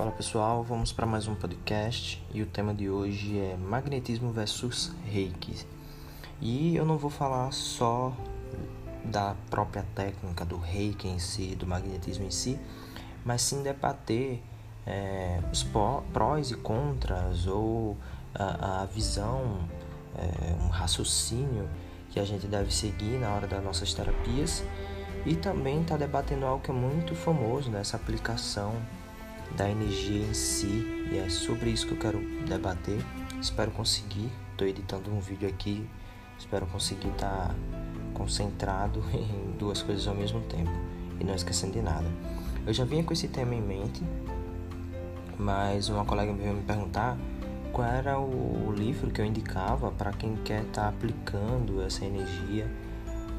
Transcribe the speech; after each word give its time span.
Fala 0.00 0.12
pessoal, 0.12 0.64
vamos 0.64 0.92
para 0.92 1.04
mais 1.04 1.28
um 1.28 1.34
podcast 1.34 2.24
e 2.32 2.40
o 2.40 2.46
tema 2.46 2.72
de 2.72 2.88
hoje 2.88 3.38
é 3.38 3.54
magnetismo 3.54 4.32
versus 4.32 4.90
reiki. 5.04 5.54
E 6.40 6.74
eu 6.74 6.86
não 6.86 6.96
vou 6.96 7.10
falar 7.10 7.52
só 7.52 8.10
da 9.04 9.36
própria 9.50 9.84
técnica 9.94 10.42
do 10.42 10.56
reiki 10.56 11.06
em 11.06 11.18
si, 11.18 11.54
do 11.54 11.66
magnetismo 11.66 12.24
em 12.24 12.30
si, 12.30 12.58
mas 13.26 13.42
sim 13.42 13.62
debater 13.62 14.42
é, 14.86 15.38
os 15.52 15.66
prós 16.14 16.50
e 16.50 16.56
contras 16.56 17.46
ou 17.46 17.94
a, 18.34 18.80
a 18.80 18.86
visão, 18.86 19.68
é, 20.16 20.64
um 20.64 20.68
raciocínio 20.68 21.68
que 22.08 22.18
a 22.18 22.24
gente 22.24 22.46
deve 22.46 22.72
seguir 22.72 23.18
na 23.18 23.34
hora 23.34 23.46
das 23.46 23.62
nossas 23.62 23.92
terapias 23.92 24.64
e 25.26 25.36
também 25.36 25.82
está 25.82 25.98
debatendo 25.98 26.46
algo 26.46 26.64
que 26.64 26.70
é 26.70 26.74
muito 26.74 27.14
famoso 27.14 27.70
nessa 27.70 27.98
aplicação 27.98 28.74
da 29.56 29.68
energia 29.68 30.24
em 30.24 30.34
si 30.34 31.08
e 31.10 31.18
é 31.18 31.28
sobre 31.28 31.70
isso 31.70 31.86
que 31.86 31.92
eu 31.92 31.98
quero 31.98 32.20
debater. 32.46 33.04
Espero 33.40 33.70
conseguir. 33.70 34.30
Estou 34.52 34.66
editando 34.66 35.10
um 35.10 35.20
vídeo 35.20 35.48
aqui. 35.48 35.88
Espero 36.38 36.66
conseguir 36.66 37.08
estar 37.08 37.48
tá 37.48 37.54
concentrado 38.14 39.02
em 39.12 39.56
duas 39.58 39.82
coisas 39.82 40.06
ao 40.06 40.14
mesmo 40.14 40.40
tempo 40.42 40.70
e 41.18 41.24
não 41.24 41.34
esquecendo 41.34 41.72
de 41.72 41.82
nada. 41.82 42.06
Eu 42.66 42.72
já 42.72 42.84
vinha 42.84 43.02
com 43.02 43.12
esse 43.12 43.28
tema 43.28 43.54
em 43.54 43.62
mente, 43.62 44.02
mas 45.38 45.88
uma 45.88 46.04
colega 46.04 46.32
veio 46.32 46.54
me 46.54 46.62
perguntar 46.62 47.16
qual 47.72 47.86
era 47.86 48.18
o 48.18 48.72
livro 48.76 49.10
que 49.10 49.20
eu 49.20 49.24
indicava 49.24 49.90
para 49.90 50.12
quem 50.12 50.36
quer 50.36 50.62
estar 50.62 50.82
tá 50.82 50.88
aplicando 50.88 51.82
essa 51.82 52.04
energia, 52.04 52.70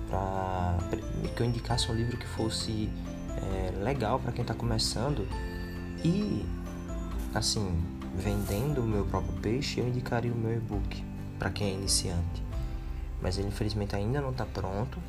para 0.10 0.78
que 1.36 1.42
eu 1.42 1.46
indicasse 1.46 1.92
um 1.92 1.96
livro 1.96 2.18
que 2.18 2.28
fosse 2.28 2.90
é, 3.38 3.72
legal 3.84 4.20
para 4.20 4.32
quem 4.32 4.42
está 4.42 4.54
começando 4.54 5.28
e, 6.04 6.46
assim, 7.34 7.80
vendendo 8.16 8.82
o 8.82 8.88
meu 8.88 9.06
próprio 9.06 9.34
peixe, 9.40 9.80
eu 9.80 9.88
indicaria 9.88 10.32
o 10.32 10.36
meu 10.36 10.56
e-book 10.56 11.04
para 11.38 11.50
quem 11.50 11.70
é 11.70 11.74
iniciante. 11.74 12.44
Mas 13.22 13.38
ele 13.38 13.48
infelizmente 13.48 13.96
ainda 13.96 14.22
não 14.22 14.32
está 14.32 14.46
pronto. 14.46 15.00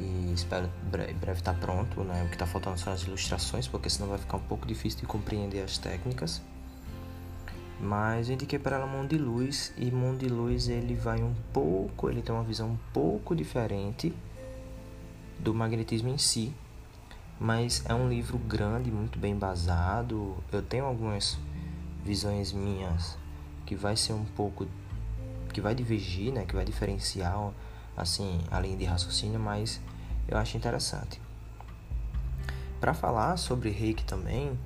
E 0.00 0.32
espero 0.32 0.66
em 0.66 1.14
breve 1.14 1.40
estar 1.40 1.52
tá 1.52 1.58
pronto, 1.58 2.02
né? 2.02 2.24
O 2.24 2.28
que 2.28 2.34
está 2.34 2.46
faltando 2.46 2.78
são 2.78 2.92
as 2.92 3.02
ilustrações, 3.02 3.68
porque 3.68 3.88
senão 3.88 4.08
vai 4.08 4.18
ficar 4.18 4.38
um 4.38 4.42
pouco 4.42 4.66
difícil 4.66 5.00
de 5.00 5.06
compreender 5.06 5.62
as 5.62 5.78
técnicas. 5.78 6.42
Mas 7.78 8.28
eu 8.28 8.34
indiquei 8.34 8.58
para 8.58 8.76
ela 8.76 8.86
Mão 8.86 9.06
de 9.06 9.18
Luz 9.18 9.72
e 9.76 9.90
Mão 9.90 10.16
de 10.16 10.28
Luz 10.28 10.68
ele 10.68 10.94
vai 10.94 11.20
um 11.20 11.34
pouco, 11.52 12.08
ele 12.08 12.22
tem 12.22 12.34
uma 12.34 12.44
visão 12.44 12.70
um 12.70 12.78
pouco 12.92 13.34
diferente 13.34 14.14
do 15.38 15.52
magnetismo 15.52 16.08
em 16.08 16.16
si, 16.16 16.54
mas 17.42 17.82
é 17.86 17.92
um 17.92 18.08
livro 18.08 18.38
grande, 18.38 18.88
muito 18.88 19.18
bem 19.18 19.32
embasado. 19.32 20.36
Eu 20.52 20.62
tenho 20.62 20.84
algumas 20.84 21.36
visões 22.04 22.52
minhas 22.52 23.18
que 23.66 23.74
vai 23.74 23.96
ser 23.96 24.12
um 24.12 24.24
pouco 24.24 24.64
que 25.52 25.60
vai 25.60 25.74
divergir, 25.74 26.32
né, 26.32 26.44
que 26.44 26.54
vai 26.54 26.64
diferenciar 26.64 27.50
assim, 27.96 28.40
além 28.48 28.76
de 28.76 28.84
raciocínio, 28.84 29.40
mas 29.40 29.80
eu 30.28 30.38
acho 30.38 30.56
interessante. 30.56 31.20
Para 32.80 32.94
falar 32.94 33.36
sobre 33.36 33.70
Reiki 33.70 34.04
também, 34.04 34.56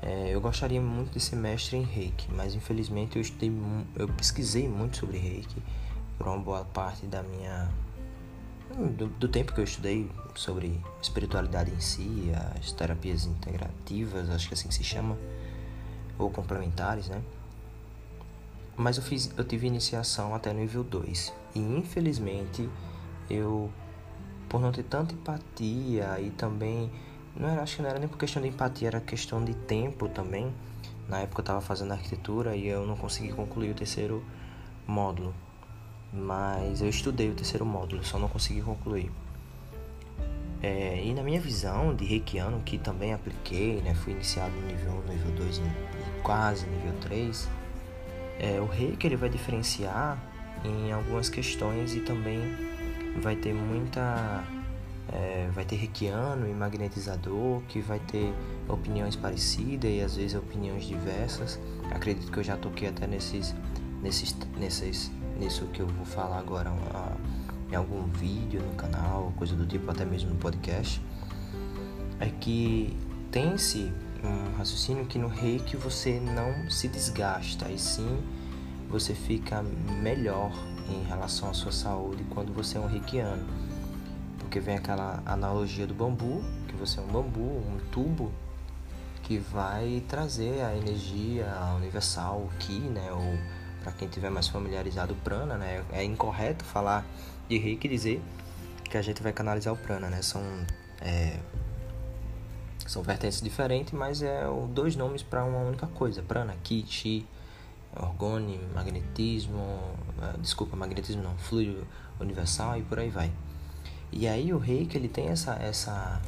é, 0.00 0.30
eu 0.34 0.40
gostaria 0.40 0.80
muito 0.80 1.12
de 1.12 1.20
ser 1.20 1.36
mestre 1.36 1.76
em 1.76 1.82
Reiki, 1.82 2.32
mas 2.32 2.54
infelizmente 2.54 3.16
eu 3.16 3.22
estudei, 3.22 3.52
eu 3.94 4.08
pesquisei 4.08 4.66
muito 4.66 4.96
sobre 4.96 5.18
Reiki 5.18 5.62
por 6.16 6.28
uma 6.28 6.38
boa 6.38 6.64
parte 6.64 7.04
da 7.04 7.22
minha 7.22 7.68
do, 8.96 9.06
do, 9.06 9.28
tempo 9.28 9.52
que 9.52 9.60
eu 9.60 9.64
estudei 9.64 10.10
sobre 10.36 10.80
espiritualidade 11.00 11.70
em 11.70 11.80
si, 11.80 12.32
as 12.58 12.72
terapias 12.72 13.24
integrativas, 13.24 14.30
acho 14.30 14.48
que 14.48 14.54
assim 14.54 14.70
se 14.70 14.84
chama, 14.84 15.16
ou 16.18 16.30
complementares, 16.30 17.08
né? 17.08 17.20
Mas 18.76 18.96
eu 18.98 19.02
fiz, 19.02 19.30
eu 19.36 19.44
tive 19.44 19.66
iniciação 19.66 20.34
até 20.34 20.52
nível 20.52 20.84
2 20.84 21.32
e 21.54 21.58
infelizmente 21.58 22.68
eu 23.30 23.70
por 24.48 24.60
não 24.60 24.70
ter 24.70 24.84
tanta 24.84 25.14
empatia 25.14 26.20
e 26.20 26.30
também 26.30 26.90
não 27.34 27.48
era, 27.48 27.62
acho 27.62 27.76
que 27.76 27.82
não 27.82 27.88
era 27.88 27.98
nem 27.98 28.08
por 28.08 28.18
questão 28.18 28.42
de 28.42 28.48
empatia, 28.48 28.88
era 28.88 29.00
questão 29.00 29.44
de 29.44 29.54
tempo 29.54 30.08
também. 30.08 30.54
Na 31.08 31.20
época 31.20 31.40
eu 31.40 31.42
estava 31.42 31.60
fazendo 31.60 31.92
arquitetura 31.92 32.54
e 32.54 32.66
eu 32.66 32.86
não 32.86 32.96
consegui 32.96 33.32
concluir 33.32 33.70
o 33.70 33.74
terceiro 33.74 34.22
módulo 34.86 35.34
mas 36.16 36.80
eu 36.80 36.88
estudei 36.88 37.30
o 37.30 37.34
terceiro 37.34 37.64
módulo, 37.64 38.04
só 38.04 38.18
não 38.18 38.28
consegui 38.28 38.62
concluir. 38.62 39.10
É, 40.62 41.02
e 41.04 41.12
na 41.12 41.22
minha 41.22 41.40
visão 41.40 41.94
de 41.94 42.04
Reikiano, 42.04 42.60
que 42.62 42.78
também 42.78 43.12
apliquei, 43.12 43.80
né, 43.82 43.94
fui 43.94 44.12
iniciado 44.12 44.52
no 44.52 44.66
nível 44.66 45.02
1, 45.06 45.12
nível 45.12 45.32
2 45.32 45.58
e 45.58 46.22
quase 46.22 46.66
nível 46.66 46.94
3, 47.02 47.48
é, 48.38 48.60
o 48.60 48.66
Reiki 48.66 49.06
ele 49.06 49.16
vai 49.16 49.28
diferenciar 49.28 50.18
em 50.64 50.92
algumas 50.92 51.28
questões 51.28 51.94
e 51.94 52.00
também 52.00 52.40
vai 53.20 53.36
ter 53.36 53.54
muita. 53.54 54.44
É, 55.12 55.48
vai 55.52 55.64
ter 55.64 55.76
Reikiano 55.76 56.48
e 56.48 56.52
magnetizador 56.52 57.62
que 57.68 57.80
vai 57.80 58.00
ter 58.00 58.34
opiniões 58.68 59.14
parecidas 59.14 59.88
e 59.88 60.00
às 60.00 60.16
vezes 60.16 60.36
opiniões 60.36 60.84
diversas. 60.84 61.60
Acredito 61.92 62.30
que 62.32 62.38
eu 62.38 62.42
já 62.42 62.56
toquei 62.56 62.88
até 62.88 63.06
nesses, 63.06 63.54
nesses, 64.02 64.36
nesses 64.58 65.12
nisso 65.38 65.66
que 65.66 65.80
eu 65.80 65.86
vou 65.86 66.04
falar 66.04 66.38
agora 66.38 66.72
em 67.70 67.74
algum 67.74 68.04
vídeo 68.04 68.62
no 68.62 68.74
canal, 68.74 69.32
coisa 69.36 69.54
do 69.54 69.66
tipo, 69.66 69.90
até 69.90 70.04
mesmo 70.04 70.30
no 70.30 70.36
podcast, 70.36 71.00
é 72.20 72.26
que 72.26 72.96
tem-se 73.30 73.92
um 74.22 74.56
raciocínio 74.56 75.06
que 75.06 75.18
no 75.18 75.28
reiki 75.28 75.76
você 75.76 76.20
não 76.20 76.70
se 76.70 76.88
desgasta, 76.88 77.68
e 77.68 77.78
sim 77.78 78.22
você 78.88 79.14
fica 79.14 79.62
melhor 80.00 80.52
em 80.88 81.02
relação 81.04 81.50
à 81.50 81.54
sua 81.54 81.72
saúde 81.72 82.24
quando 82.30 82.52
você 82.52 82.78
é 82.78 82.80
um 82.80 82.86
reikiano. 82.86 83.44
Porque 84.38 84.60
vem 84.60 84.76
aquela 84.76 85.22
analogia 85.26 85.86
do 85.86 85.94
bambu, 85.94 86.42
que 86.68 86.74
você 86.76 87.00
é 87.00 87.02
um 87.02 87.08
bambu, 87.08 87.40
um 87.40 87.78
tubo 87.90 88.32
que 89.22 89.38
vai 89.38 90.04
trazer 90.06 90.62
a 90.62 90.76
energia 90.76 91.46
universal, 91.76 92.42
o 92.42 92.58
ki, 92.58 92.78
né, 92.78 93.10
ou 93.10 93.36
para 93.82 93.92
quem 93.92 94.08
tiver 94.08 94.30
mais 94.30 94.48
familiarizado 94.48 95.14
o 95.14 95.16
prana, 95.16 95.56
né? 95.56 95.84
É 95.92 96.02
incorreto 96.02 96.64
falar 96.64 97.04
de 97.48 97.58
reiki 97.58 97.88
dizer 97.88 98.22
que 98.84 98.96
a 98.96 99.02
gente 99.02 99.22
vai 99.22 99.32
canalizar 99.32 99.72
o 99.72 99.76
prana, 99.76 100.08
né? 100.08 100.22
São 100.22 100.42
é, 101.00 101.38
são 102.86 103.02
vertentes 103.02 103.40
diferentes, 103.40 103.92
mas 103.92 104.22
é 104.22 104.44
dois 104.70 104.96
nomes 104.96 105.22
para 105.22 105.44
uma 105.44 105.58
única 105.58 105.86
coisa: 105.86 106.22
prana, 106.22 106.54
ki, 106.62 106.84
chi, 106.86 107.26
orgone, 107.94 108.60
magnetismo, 108.74 109.78
é, 110.22 110.38
desculpa, 110.38 110.76
magnetismo 110.76 111.22
não, 111.22 111.36
fluido 111.38 111.86
universal 112.20 112.78
e 112.78 112.82
por 112.82 112.98
aí 112.98 113.10
vai. 113.10 113.30
E 114.12 114.26
aí 114.28 114.52
o 114.52 114.58
reiki 114.58 114.96
ele 114.96 115.08
tem 115.08 115.28
essa 115.28 115.54
essa 115.54 116.20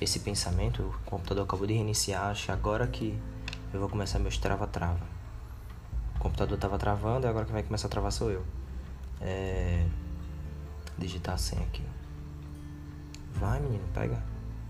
esse 0.00 0.20
pensamento, 0.20 0.82
o 0.82 1.10
computador 1.10 1.44
acabou 1.44 1.66
de 1.66 1.74
reiniciar, 1.74 2.26
acho 2.30 2.50
agora 2.50 2.86
que 2.86 3.16
eu 3.72 3.78
vou 3.80 3.88
começar 3.88 4.18
meus 4.18 4.36
trava-trava 4.36 5.22
computador 6.22 6.56
tava 6.56 6.78
travando 6.78 7.26
e 7.26 7.28
agora 7.28 7.44
quem 7.44 7.52
vai 7.52 7.64
começar 7.64 7.88
a 7.88 7.90
travar 7.90 8.12
sou 8.12 8.30
eu. 8.30 8.44
É... 9.20 9.84
Digitar 11.02 11.34
a 11.34 11.38
senha 11.38 11.62
aqui. 11.62 11.82
Vai, 13.34 13.58
menino, 13.58 13.82
pega. 13.92 14.22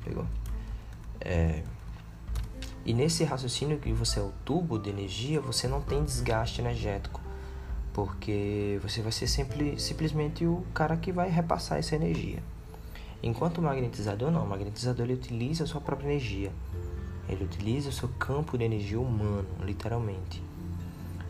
Pegou. 0.03 0.25
É... 1.21 1.63
E 2.87 2.95
nesse 2.95 3.23
raciocínio 3.23 3.79
que 3.79 3.93
você 3.93 4.19
é 4.19 4.23
o 4.23 4.33
tubo 4.43 4.79
de 4.79 4.89
energia, 4.89 5.43
você 5.43 5.69
não 5.69 5.83
tem 5.83 6.03
desgaste 6.03 6.63
energético. 6.63 7.21
Porque 7.93 8.81
você 8.83 9.03
vai 9.03 9.13
ser 9.13 9.27
sempre, 9.27 9.79
simplesmente 9.79 10.47
o 10.47 10.65
cara 10.73 10.97
que 10.97 11.13
vai 11.13 11.29
repassar 11.29 11.79
essa 11.79 11.95
energia. 11.95 12.43
Enquanto 13.23 13.59
o 13.59 13.63
magnetizador 13.63 14.31
não, 14.31 14.43
o 14.43 14.49
magnetizador 14.49 15.05
ele 15.05 15.15
utiliza 15.15 15.65
a 15.65 15.67
sua 15.67 15.83
própria 15.83 16.07
energia. 16.09 16.51
Ele 17.29 17.45
utiliza 17.45 17.91
o 17.91 17.93
seu 17.93 18.09
campo 18.09 18.57
de 18.57 18.65
energia 18.65 18.99
humano, 18.99 19.47
literalmente. 19.61 20.43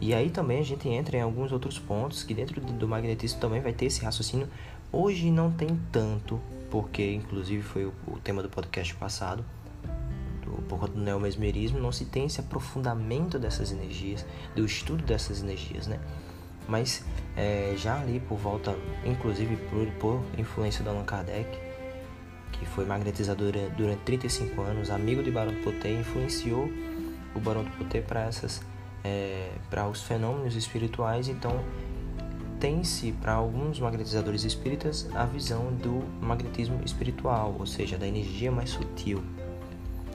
E 0.02 0.12
aí 0.12 0.30
também 0.30 0.58
a 0.58 0.64
gente 0.64 0.88
entra 0.88 1.16
em 1.16 1.20
alguns 1.20 1.52
outros 1.52 1.78
pontos 1.78 2.24
que 2.24 2.34
dentro 2.34 2.60
do 2.60 2.88
magnetismo 2.88 3.38
também 3.38 3.60
vai 3.60 3.72
ter 3.72 3.86
esse 3.86 4.04
raciocínio. 4.04 4.48
Hoje 4.94 5.30
não 5.30 5.50
tem 5.50 5.80
tanto, 5.90 6.38
porque 6.70 7.14
inclusive 7.14 7.62
foi 7.62 7.86
o, 7.86 7.92
tema 8.22 8.42
do 8.42 8.50
podcast 8.50 8.94
passado, 8.94 9.42
do, 10.44 10.62
por 10.68 10.80
conta 10.80 10.92
do 10.92 11.00
neomesmerismo, 11.00 11.78
não 11.78 11.90
se 11.90 12.04
tem 12.04 12.26
esse 12.26 12.40
aprofundamento 12.40 13.38
dessas 13.38 13.72
energias, 13.72 14.26
do 14.54 14.66
estudo 14.66 15.02
dessas 15.02 15.42
energias, 15.42 15.86
né? 15.86 15.98
Mas 16.68 17.02
é, 17.34 17.72
já 17.74 17.98
ali 18.02 18.20
por 18.20 18.36
volta, 18.36 18.76
inclusive 19.02 19.56
por, 19.70 19.86
por 19.92 20.22
influência 20.38 20.84
do 20.84 20.90
Allan 20.90 21.04
Kardec, 21.04 21.58
que 22.52 22.66
foi 22.66 22.84
magnetizador 22.84 23.52
durante 23.74 24.02
35 24.02 24.60
anos, 24.60 24.90
amigo 24.90 25.22
de 25.22 25.30
Barão 25.30 25.54
do 25.54 25.60
Poté, 25.62 25.90
influenciou 25.90 26.70
o 27.34 27.40
Barão 27.40 27.64
do 27.64 27.70
Poté 27.78 28.02
para 28.02 28.24
essas 28.24 28.60
é, 29.02 29.52
para 29.70 29.88
os 29.88 30.02
fenômenos 30.02 30.54
espirituais, 30.54 31.28
então 31.28 31.64
tem-se 32.62 33.10
para 33.10 33.32
alguns 33.32 33.80
magnetizadores 33.80 34.44
espíritas 34.44 35.08
a 35.16 35.26
visão 35.26 35.74
do 35.74 36.04
magnetismo 36.24 36.80
espiritual, 36.84 37.56
ou 37.58 37.66
seja, 37.66 37.98
da 37.98 38.06
energia 38.06 38.52
mais 38.52 38.70
sutil. 38.70 39.20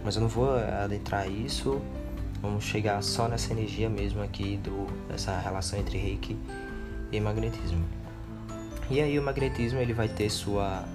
Mas 0.02 0.16
eu 0.16 0.22
não 0.22 0.30
vou 0.30 0.56
adentrar 0.56 1.30
isso. 1.30 1.82
Vamos 2.42 2.64
chegar 2.64 3.04
só 3.04 3.28
nessa 3.28 3.52
energia 3.52 3.90
mesmo 3.90 4.24
aqui 4.24 4.56
do 4.64 4.88
dessa 5.10 5.38
relação 5.38 5.78
entre 5.78 5.98
reiki 5.98 6.38
e 7.12 7.20
magnetismo. 7.20 7.84
E 8.90 9.02
aí 9.02 9.20
o 9.20 9.24
magnetismo 9.24 9.80
ele 9.80 9.92
vai 9.92 10.08
ter 10.08 10.30
sua 10.30 10.86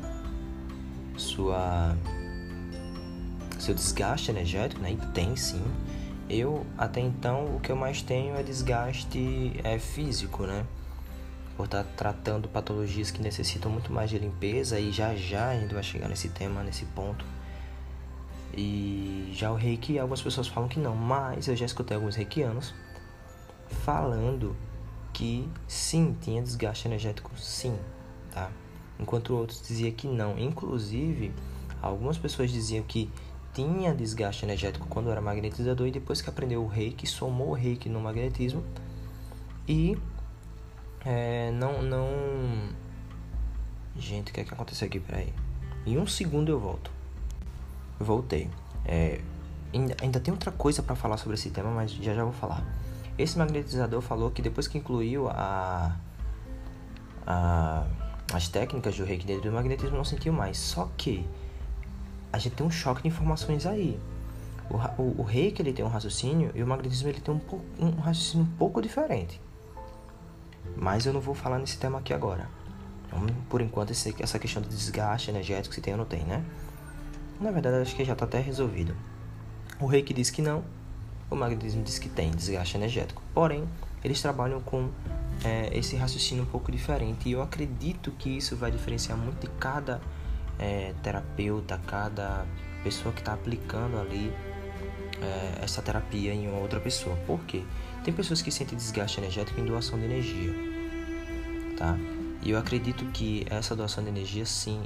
sua 1.19 1.95
seu 3.59 3.75
desgaste 3.75 4.31
energético, 4.31 4.81
né? 4.81 4.93
E 4.93 4.97
tem 5.13 5.37
sim. 5.37 5.63
Eu 6.31 6.65
até 6.79 7.03
então 7.03 7.45
o 7.57 7.61
que 7.61 7.71
eu 7.71 7.77
mais 7.77 8.01
tenho 8.01 8.37
é 8.37 8.43
desgaste 8.43 9.53
é 9.63 9.79
físico, 9.79 10.45
né? 10.45 10.65
Por 11.57 11.67
estar 11.67 11.85
tá 11.85 11.91
tratando 11.97 12.49
patologias 12.49 13.11
que 13.11 13.23
necessitam 13.23 13.71
muito 13.71 13.93
mais 13.93 14.11
de 14.11 14.19
limpeza 14.19 14.79
e 14.79 14.91
já 14.91 15.15
já 15.15 15.51
a 15.51 15.59
gente 15.59 15.75
vai 15.75 15.83
chegar 15.83 16.09
nesse 16.09 16.29
tema, 16.29 16.63
nesse 16.63 16.85
ponto. 16.87 17.25
E 18.55 19.31
já 19.35 19.51
o 19.51 19.55
reiki, 19.55 19.99
algumas 19.99 20.21
pessoas 20.21 20.47
falam 20.49 20.69
que 20.69 20.79
não, 20.79 20.95
mas 20.95 21.49
eu 21.49 21.57
já 21.57 21.65
escutei 21.65 21.97
alguns 21.97 22.17
reikianos 22.17 22.75
falando 23.85 24.55
que 25.13 25.49
sim, 25.67 26.17
tinha 26.21 26.43
desgaste 26.43 26.87
energético, 26.87 27.31
sim, 27.39 27.79
tá? 28.31 28.51
Enquanto 28.99 29.35
outros 29.35 29.67
diziam 29.67 29.93
que 29.93 30.07
não. 30.07 30.39
Inclusive, 30.39 31.33
algumas 31.81 32.19
pessoas 32.19 32.51
diziam 32.51 32.85
que 32.85 33.11
tinha 33.53 33.95
desgaste 33.95 34.45
energético 34.45 34.87
quando 34.89 35.11
era 35.11 35.21
magnetizador 35.21 35.87
e 35.87 35.91
depois 35.91 36.23
que 36.23 36.31
aprendeu 36.31 36.63
o 36.63 36.67
reiki, 36.67 37.07
somou 37.07 37.51
o 37.51 37.55
reiki 37.55 37.89
no 37.89 38.01
magnetismo 38.01 38.65
e 39.69 39.99
é, 41.05 41.51
não, 41.53 41.83
não... 41.83 42.09
Gente, 43.97 44.31
o 44.31 44.35
que 44.35 44.41
é 44.41 44.45
que 44.45 44.55
aconteceu 44.55 44.87
aqui? 44.87 45.01
Peraí. 45.01 45.33
Em 45.87 45.99
um 45.99 46.07
segundo 46.07 46.51
eu 46.51 46.59
volto. 46.59 46.91
Voltei. 47.99 48.49
É, 48.85 49.21
ainda, 49.73 49.97
ainda 50.01 50.21
tem 50.21 50.33
outra 50.33 50.51
coisa 50.51 50.83
para 50.83 50.97
falar 50.97 51.17
sobre 51.17 51.35
esse 51.35 51.51
tema, 51.51 51.71
mas 51.71 51.91
já 51.93 52.15
já 52.15 52.25
vou 52.25 52.33
falar. 52.33 52.65
Esse 53.19 53.39
magnetizador 53.39 54.01
falou 54.01 54.31
que 54.31 54.41
depois 54.41 54.67
que 54.67 54.79
incluiu 54.79 55.29
a, 55.29 55.97
a 57.27 57.87
as 58.33 58.49
técnicas 58.49 58.97
do 58.97 59.05
reiki 59.05 59.27
dentro 59.27 59.51
do 59.51 59.53
magnetismo, 59.53 59.97
não 59.97 60.05
sentiu 60.05 60.33
mais. 60.33 60.57
Só 60.57 60.89
que 60.97 61.27
a 62.33 62.39
gente 62.39 62.57
tem 62.57 62.67
um 62.67 62.71
choque 62.71 63.03
de 63.03 63.09
informações 63.09 63.67
aí. 63.67 64.01
O, 64.71 65.03
o, 65.03 65.21
o 65.21 65.23
reiki 65.23 65.61
ele 65.61 65.73
tem 65.73 65.85
um 65.85 65.89
raciocínio 65.89 66.51
e 66.55 66.63
o 66.63 66.67
magnetismo 66.67 67.09
ele 67.09 67.21
tem 67.21 67.35
um, 67.35 67.41
um 67.79 68.01
raciocínio 68.01 68.47
um 68.47 68.57
pouco 68.57 68.81
diferente. 68.81 69.41
Mas 70.77 71.07
eu 71.07 71.13
não 71.13 71.21
vou 71.21 71.35
falar 71.35 71.59
nesse 71.59 71.79
tema 71.79 71.99
aqui 71.99 72.13
agora. 72.13 72.49
Então, 73.07 73.27
por 73.49 73.61
enquanto, 73.61 73.91
esse, 73.91 74.15
essa 74.19 74.39
questão 74.39 74.63
do 74.63 74.69
desgaste 74.69 75.31
energético, 75.31 75.75
se 75.75 75.81
tem 75.81 75.95
ou 75.95 75.99
não 75.99 76.07
tem, 76.07 76.25
né? 76.25 76.45
Na 77.41 77.51
verdade, 77.51 77.77
acho 77.77 77.95
que 77.95 78.05
já 78.05 78.13
está 78.13 78.25
até 78.25 78.41
resolvido. 78.41 78.95
O 79.81 79.87
reiki 79.87 80.15
diz 80.15 80.31
que 80.31 80.41
não, 80.41 80.65
o 81.31 81.37
magnetismo 81.37 81.83
diz 81.83 81.99
que 81.99 82.09
tem 82.09 82.31
desgaste 82.31 82.77
energético. 82.77 83.23
Porém, 83.35 83.69
eles 84.05 84.21
trabalham 84.21 84.61
com 84.61 84.91
é, 85.45 85.77
esse 85.77 85.97
raciocínio 85.97 86.45
um 86.45 86.47
pouco 86.47 86.71
diferente 86.71 87.29
e 87.29 87.33
eu 87.33 87.43
acredito 87.43 88.11
que 88.13 88.31
isso 88.31 88.57
vai 88.57 88.71
diferenciar 88.71 89.17
muito 89.17 89.41
de 89.41 89.49
cada 89.55 90.01
é, 90.59 90.95
terapeuta, 91.03 91.81
cada 91.87 92.47
pessoa 92.85 93.13
que 93.13 93.21
está 93.21 93.33
aplicando 93.33 93.99
ali 93.99 94.33
é, 95.21 95.65
essa 95.65 95.83
terapia 95.83 96.33
em 96.33 96.53
outra 96.53 96.81
pessoa. 96.81 97.17
Por 97.27 97.41
quê? 97.41 97.63
Tem 98.05 98.13
pessoas 98.13 98.43
que 98.43 98.51
sentem 98.51 98.77
desgaste 98.77 99.21
energético 99.21 99.61
em 99.61 99.65
doação 99.65 99.99
de 99.99 100.05
energia, 100.05 100.53
tá? 101.77 101.97
E 102.43 102.51
eu 102.51 102.59
acredito 102.59 103.05
que 103.13 103.47
essa 103.49 103.77
doação 103.77 104.03
de 104.03 104.11
energia, 104.11 104.45
sim, 104.45 104.83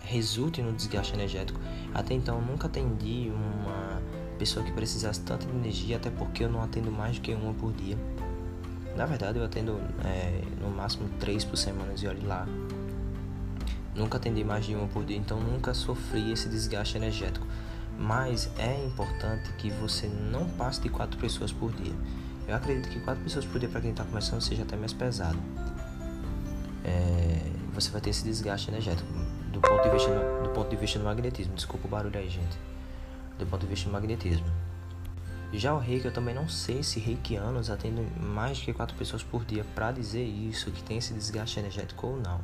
resulte 0.00 0.60
no 0.60 0.72
desgaste 0.72 1.14
energético. 1.14 1.58
Até 1.94 2.12
então, 2.12 2.40
nunca 2.42 2.66
atendi 2.66 3.32
uma 3.34 4.02
pessoa 4.38 4.64
que 4.64 4.72
precisasse 4.72 5.20
tanto 5.22 5.46
de 5.46 5.56
energia, 5.56 5.96
até 5.96 6.10
porque 6.10 6.44
eu 6.44 6.50
não 6.50 6.62
atendo 6.62 6.92
mais 6.92 7.16
do 7.16 7.22
que 7.22 7.32
uma 7.32 7.54
por 7.54 7.72
dia. 7.72 7.96
Na 8.94 9.06
verdade, 9.06 9.38
eu 9.38 9.44
atendo 9.44 9.80
é, 10.04 10.42
no 10.60 10.70
máximo 10.70 11.08
três 11.18 11.44
por 11.44 11.56
semana 11.56 11.94
e 11.98 12.06
olhe 12.06 12.26
lá. 12.26 12.46
Nunca 13.94 14.18
atendi 14.18 14.44
mais 14.44 14.66
de 14.66 14.74
uma 14.74 14.86
por 14.86 15.04
dia, 15.04 15.16
então 15.16 15.40
nunca 15.40 15.72
sofri 15.72 16.32
esse 16.32 16.48
desgaste 16.48 16.96
energético. 16.96 17.46
Mas 17.98 18.48
é 18.56 18.84
importante 18.84 19.52
que 19.54 19.70
você 19.70 20.06
não 20.06 20.48
passe 20.50 20.80
de 20.80 20.88
quatro 20.88 21.18
pessoas 21.18 21.50
por 21.50 21.72
dia. 21.72 21.94
Eu 22.46 22.54
acredito 22.54 22.88
que 22.88 23.00
quatro 23.00 23.22
pessoas 23.24 23.44
por 23.44 23.58
dia 23.58 23.68
para 23.68 23.80
quem 23.80 23.90
está 23.90 24.04
começando 24.04 24.40
seja 24.40 24.62
até 24.62 24.76
mais 24.76 24.92
pesado. 24.92 25.38
É, 26.84 27.42
você 27.74 27.90
vai 27.90 28.00
ter 28.00 28.10
esse 28.10 28.22
desgaste 28.22 28.70
energético 28.70 29.12
do 29.52 29.60
ponto 29.60 29.82
de 29.82 29.90
vista 29.90 30.10
do 30.42 30.50
ponto 30.50 30.70
de 30.70 30.76
vista 30.76 30.98
do 30.98 31.04
magnetismo. 31.04 31.54
Desculpa 31.54 31.86
o 31.86 31.90
barulho 31.90 32.18
aí, 32.18 32.28
gente. 32.28 32.56
Do 33.38 33.44
ponto 33.46 33.62
de 33.62 33.66
vista 33.66 33.88
do 33.88 33.92
magnetismo. 33.92 34.46
Já 35.52 35.74
o 35.74 35.78
reiki, 35.78 36.04
eu 36.04 36.12
também 36.12 36.34
não 36.34 36.48
sei 36.48 36.82
se 36.82 37.00
reikianos 37.00 37.70
atendem 37.70 38.06
mais 38.20 38.60
que 38.60 38.72
quatro 38.72 38.96
pessoas 38.96 39.22
por 39.22 39.44
dia 39.44 39.64
para 39.74 39.90
dizer 39.90 40.22
isso, 40.22 40.70
que 40.70 40.82
tem 40.82 40.98
esse 40.98 41.14
desgaste 41.14 41.58
energético 41.58 42.06
ou 42.06 42.16
não. 42.16 42.40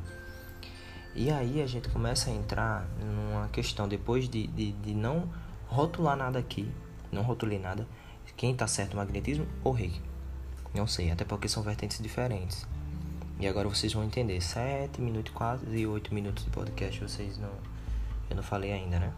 E 1.13 1.31
aí 1.31 1.61
a 1.61 1.67
gente 1.67 1.87
começa 1.87 2.29
a 2.29 2.33
entrar 2.33 2.85
numa 2.99 3.47
questão, 3.47 3.87
depois 3.87 4.27
de, 4.27 4.47
de, 4.47 4.71
de 4.71 4.93
não 4.93 5.29
rotular 5.67 6.15
nada 6.15 6.39
aqui, 6.39 6.69
não 7.11 7.21
rotulei 7.21 7.59
nada, 7.59 7.87
quem 8.37 8.51
está 8.51 8.67
certo, 8.67 8.97
magnetismo 8.97 9.47
ou 9.63 9.71
reiki? 9.71 10.01
Não 10.73 10.85
sei, 10.85 11.09
até 11.09 11.23
porque 11.23 11.47
são 11.47 11.63
vertentes 11.63 12.01
diferentes. 12.01 12.67
E 13.39 13.47
agora 13.47 13.69
vocês 13.69 13.93
vão 13.93 14.03
entender. 14.03 14.41
7 14.41 15.01
minutos 15.01 15.33
quase 15.33 15.65
e 15.73 15.87
8 15.87 16.13
minutos 16.13 16.43
de 16.43 16.49
podcast, 16.49 17.01
vocês 17.01 17.37
não. 17.37 17.53
Eu 18.29 18.35
não 18.35 18.43
falei 18.43 18.73
ainda, 18.73 18.99
né? 18.99 19.13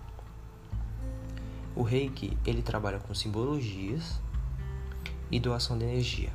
O 1.75 1.81
reiki, 1.81 2.38
ele 2.45 2.61
trabalha 2.61 2.99
com 2.99 3.13
simbologias 3.13 4.19
e 5.31 5.39
doação 5.39 5.77
de 5.77 5.85
energia. 5.85 6.31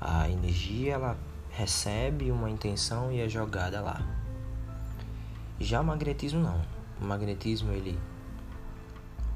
A 0.00 0.28
energia, 0.28 0.94
ela 0.94 1.16
recebe 1.50 2.32
uma 2.32 2.50
intenção 2.50 3.12
e 3.12 3.20
é 3.20 3.28
jogada 3.28 3.80
lá. 3.80 4.00
Já 5.60 5.80
o 5.80 5.84
magnetismo 5.84 6.40
não. 6.40 6.60
O 7.00 7.04
magnetismo 7.04 7.72
ele 7.72 7.98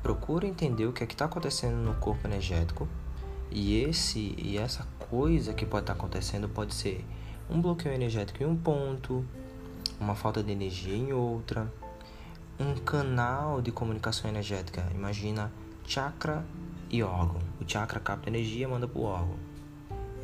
procura 0.06 0.46
entender 0.46 0.86
o 0.86 0.92
que 0.92 1.02
é 1.02 1.06
que 1.06 1.14
está 1.14 1.24
acontecendo 1.24 1.74
no 1.78 1.92
corpo 1.94 2.28
energético 2.28 2.86
e 3.50 3.82
esse 3.82 4.36
e 4.38 4.56
essa 4.56 4.86
coisa 5.10 5.52
que 5.52 5.66
pode 5.66 5.82
estar 5.82 5.94
tá 5.94 5.98
acontecendo 5.98 6.48
pode 6.48 6.74
ser 6.74 7.04
um 7.50 7.60
bloqueio 7.60 7.92
energético 7.92 8.40
em 8.40 8.46
um 8.46 8.54
ponto, 8.54 9.26
uma 9.98 10.14
falta 10.14 10.44
de 10.44 10.52
energia 10.52 10.94
em 10.94 11.12
outra, 11.12 11.72
um 12.56 12.76
canal 12.76 13.60
de 13.60 13.72
comunicação 13.72 14.30
energética. 14.30 14.86
Imagina 14.94 15.50
chakra 15.84 16.46
e 16.88 17.02
órgão. 17.02 17.40
O 17.60 17.68
chakra 17.68 17.98
capta 17.98 18.30
energia 18.30 18.62
e 18.62 18.70
manda 18.70 18.86
para 18.86 19.00
o 19.00 19.02
órgão. 19.02 19.36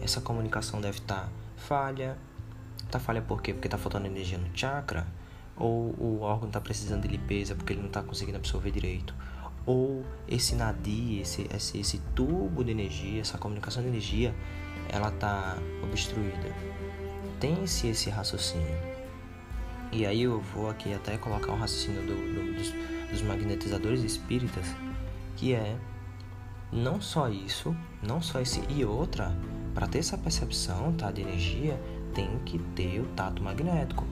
Essa 0.00 0.20
comunicação 0.20 0.80
deve 0.80 0.98
estar 0.98 1.22
tá 1.22 1.28
falha. 1.56 2.16
Tá 2.88 3.00
falha 3.00 3.20
por 3.20 3.42
quê? 3.42 3.52
Porque 3.52 3.66
está 3.66 3.78
faltando 3.78 4.06
energia 4.06 4.38
no 4.38 4.56
chakra 4.56 5.08
ou 5.56 5.94
o 5.98 6.20
órgão 6.20 6.48
está 6.48 6.60
precisando 6.60 7.02
de 7.02 7.08
limpeza 7.08 7.54
porque 7.54 7.72
ele 7.72 7.80
não 7.80 7.88
está 7.88 8.02
conseguindo 8.02 8.38
absorver 8.38 8.70
direito, 8.70 9.14
ou 9.64 10.04
esse 10.28 10.54
nadi, 10.54 11.20
esse, 11.20 11.46
esse, 11.54 11.78
esse 11.78 11.98
tubo 12.14 12.64
de 12.64 12.70
energia, 12.70 13.20
essa 13.20 13.38
comunicação 13.38 13.82
de 13.82 13.88
energia, 13.88 14.34
ela 14.88 15.08
está 15.08 15.56
obstruída. 15.82 16.54
Tem-se 17.40 17.88
esse 17.88 18.10
raciocínio. 18.10 18.76
E 19.90 20.06
aí 20.06 20.22
eu 20.22 20.40
vou 20.40 20.70
aqui 20.70 20.92
até 20.94 21.16
colocar 21.18 21.52
um 21.52 21.58
raciocínio 21.58 22.02
do, 22.02 22.14
do, 22.14 22.56
dos, 22.56 22.72
dos 23.10 23.22
magnetizadores 23.22 24.02
espíritas, 24.02 24.66
que 25.36 25.52
é 25.54 25.76
não 26.72 27.00
só 27.00 27.28
isso, 27.28 27.76
não 28.02 28.22
só 28.22 28.40
esse 28.40 28.62
e 28.68 28.84
outra, 28.84 29.36
para 29.74 29.86
ter 29.86 29.98
essa 29.98 30.16
percepção 30.16 30.92
tá, 30.92 31.10
de 31.10 31.20
energia, 31.20 31.78
tem 32.14 32.38
que 32.44 32.58
ter 32.74 33.00
o 33.00 33.06
tato 33.14 33.42
magnético 33.42 34.06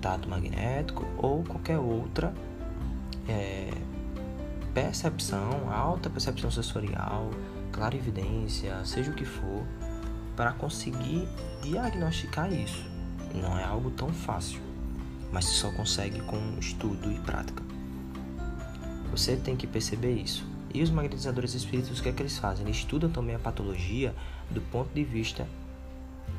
tato 0.00 0.28
magnético 0.28 1.04
ou 1.16 1.42
qualquer 1.44 1.78
outra 1.78 2.32
é, 3.28 3.70
percepção, 4.80 5.72
alta 5.72 6.08
percepção 6.08 6.52
sensorial, 6.52 7.30
clarividência, 7.72 8.84
seja 8.84 9.10
o 9.10 9.14
que 9.14 9.24
for, 9.24 9.66
para 10.36 10.52
conseguir 10.52 11.28
diagnosticar 11.60 12.52
isso. 12.52 12.86
Não 13.34 13.58
é 13.58 13.64
algo 13.64 13.90
tão 13.90 14.12
fácil, 14.12 14.60
mas 15.32 15.46
se 15.46 15.54
só 15.54 15.72
consegue 15.72 16.20
com 16.20 16.38
estudo 16.60 17.10
e 17.10 17.18
prática. 17.18 17.60
Você 19.10 19.34
tem 19.34 19.56
que 19.56 19.66
perceber 19.66 20.12
isso. 20.12 20.46
E 20.72 20.80
os 20.80 20.90
magnetizadores 20.90 21.54
espíritos, 21.54 21.98
o 21.98 22.02
que 22.02 22.10
é 22.10 22.12
que 22.12 22.22
eles 22.22 22.38
fazem? 22.38 22.64
Eles 22.64 22.76
estudam 22.76 23.10
também 23.10 23.34
a 23.34 23.40
patologia 23.40 24.14
do 24.48 24.60
ponto 24.60 24.94
de 24.94 25.02
vista 25.02 25.44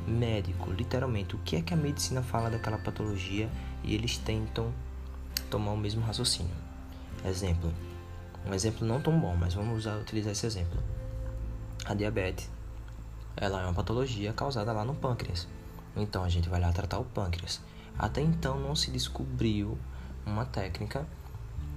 médico, 0.08 0.72
literalmente, 0.72 1.36
o 1.36 1.38
que 1.40 1.56
é 1.56 1.60
que 1.60 1.74
a 1.74 1.76
medicina 1.76 2.22
fala 2.22 2.48
daquela 2.48 2.78
patologia 2.78 3.50
e 3.84 3.94
eles 3.94 4.16
tentam 4.16 4.72
tomar 5.50 5.72
o 5.72 5.76
mesmo 5.76 6.00
raciocínio. 6.00 6.54
Exemplo, 7.22 7.70
um 8.46 8.54
exemplo 8.54 8.86
não 8.86 9.00
tão 9.00 9.18
bom, 9.18 9.36
mas 9.36 9.54
vamos 9.54 9.78
usar, 9.78 9.96
utilizar 9.96 10.32
esse 10.32 10.46
exemplo. 10.46 10.82
A 11.84 11.94
diabetes, 11.94 12.50
ela 13.36 13.62
é 13.62 13.64
uma 13.64 13.74
patologia 13.74 14.32
causada 14.32 14.72
lá 14.72 14.84
no 14.84 14.94
pâncreas. 14.94 15.48
Então 15.96 16.22
a 16.22 16.28
gente 16.28 16.48
vai 16.48 16.60
lá 16.60 16.72
tratar 16.72 16.98
o 16.98 17.04
pâncreas. 17.04 17.60
Até 17.98 18.20
então 18.20 18.58
não 18.58 18.74
se 18.74 18.90
descobriu 18.90 19.78
uma 20.24 20.44
técnica 20.44 21.06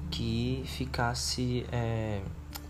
que 0.09 0.63
ficasse. 0.65 1.65
É, 1.71 2.21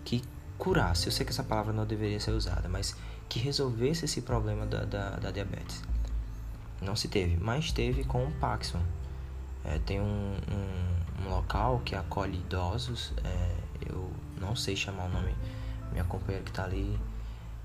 que 0.04 0.22
curasse. 0.58 1.06
Eu 1.06 1.12
sei 1.12 1.24
que 1.24 1.32
essa 1.32 1.44
palavra 1.44 1.72
não 1.72 1.86
deveria 1.86 2.20
ser 2.20 2.32
usada, 2.32 2.68
mas 2.68 2.96
que 3.28 3.38
resolvesse 3.38 4.04
esse 4.04 4.22
problema 4.22 4.66
da, 4.66 4.84
da, 4.84 5.10
da 5.16 5.30
diabetes. 5.30 5.82
Não 6.80 6.94
se 6.94 7.08
teve, 7.08 7.36
mas 7.36 7.72
teve 7.72 8.04
com 8.04 8.24
o 8.26 8.30
Paxson. 8.32 8.80
É, 9.64 9.78
tem 9.78 10.00
um, 10.00 10.04
um, 10.04 11.24
um, 11.24 11.30
local 11.30 11.80
que 11.84 11.94
acolhe 11.94 12.36
idosos, 12.38 13.12
é, 13.24 13.54
eu 13.88 14.10
não 14.40 14.54
sei 14.54 14.76
chamar 14.76 15.06
o 15.06 15.08
nome, 15.08 15.34
minha 15.92 16.04
companheira 16.04 16.44
que 16.44 16.50
está 16.50 16.64
ali, 16.64 16.98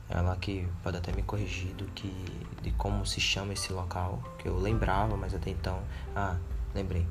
ela 0.09 0.35
que 0.35 0.67
pode 0.83 0.97
até 0.97 1.11
me 1.11 1.21
corrigir 1.21 1.73
do 1.75 1.85
que, 1.85 2.11
de 2.61 2.71
como 2.71 3.05
se 3.05 3.19
chama 3.19 3.53
esse 3.53 3.71
local, 3.71 4.21
que 4.39 4.47
eu 4.47 4.57
lembrava, 4.57 5.15
mas 5.15 5.33
até 5.33 5.49
então, 5.51 5.81
ah, 6.15 6.37
lembrei. 6.73 7.05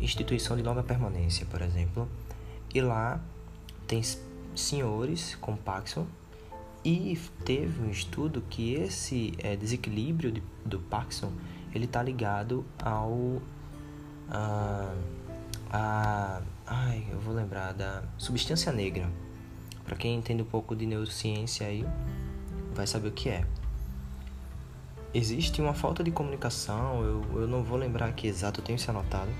Instituição 0.00 0.56
de 0.56 0.62
longa 0.62 0.82
permanência, 0.82 1.46
por 1.46 1.62
exemplo, 1.62 2.08
e 2.74 2.80
lá 2.80 3.20
tem 3.86 4.02
senhores 4.54 5.36
com 5.36 5.56
Paxson. 5.56 6.06
E 6.84 7.18
teve 7.46 7.80
um 7.80 7.88
estudo 7.88 8.42
que 8.42 8.74
esse 8.74 9.32
é, 9.38 9.56
desequilíbrio 9.56 10.30
de, 10.30 10.42
do 10.66 10.78
Parkinson 10.78 11.32
ele 11.74 11.86
está 11.86 12.02
ligado 12.02 12.62
ao 12.78 13.40
a, 14.30 14.94
a, 15.76 16.40
ai, 16.66 17.04
eu 17.10 17.18
vou 17.18 17.34
lembrar 17.34 17.72
da 17.72 18.02
substância 18.16 18.72
negra. 18.72 19.10
Para 19.84 19.96
quem 19.96 20.14
entende 20.14 20.42
um 20.42 20.46
pouco 20.46 20.76
de 20.76 20.86
neurociência 20.86 21.66
aí, 21.66 21.84
vai 22.72 22.86
saber 22.86 23.08
o 23.08 23.12
que 23.12 23.28
é. 23.28 23.44
Existe 25.12 25.60
uma 25.60 25.74
falta 25.74 26.02
de 26.02 26.10
comunicação, 26.10 27.02
eu, 27.02 27.40
eu 27.40 27.48
não 27.48 27.62
vou 27.62 27.76
lembrar 27.76 28.06
aqui 28.06 28.26
exato, 28.26 28.60
eu 28.60 28.64
tenho 28.64 28.76
isso 28.76 28.90
anotado. 28.90 29.30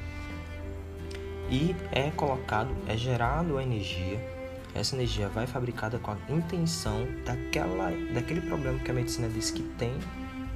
E 1.50 1.74
é 1.92 2.10
colocado, 2.10 2.74
é 2.88 2.96
gerado 2.96 3.56
a 3.58 3.62
energia 3.62 4.34
essa 4.74 4.96
energia 4.96 5.28
vai 5.28 5.46
fabricada 5.46 6.00
com 6.00 6.10
a 6.10 6.16
intenção 6.28 7.06
daquela, 7.24 7.92
daquele 8.12 8.40
problema 8.40 8.78
que 8.80 8.90
a 8.90 8.94
medicina 8.94 9.28
diz 9.28 9.52
que 9.52 9.62
tem 9.62 9.92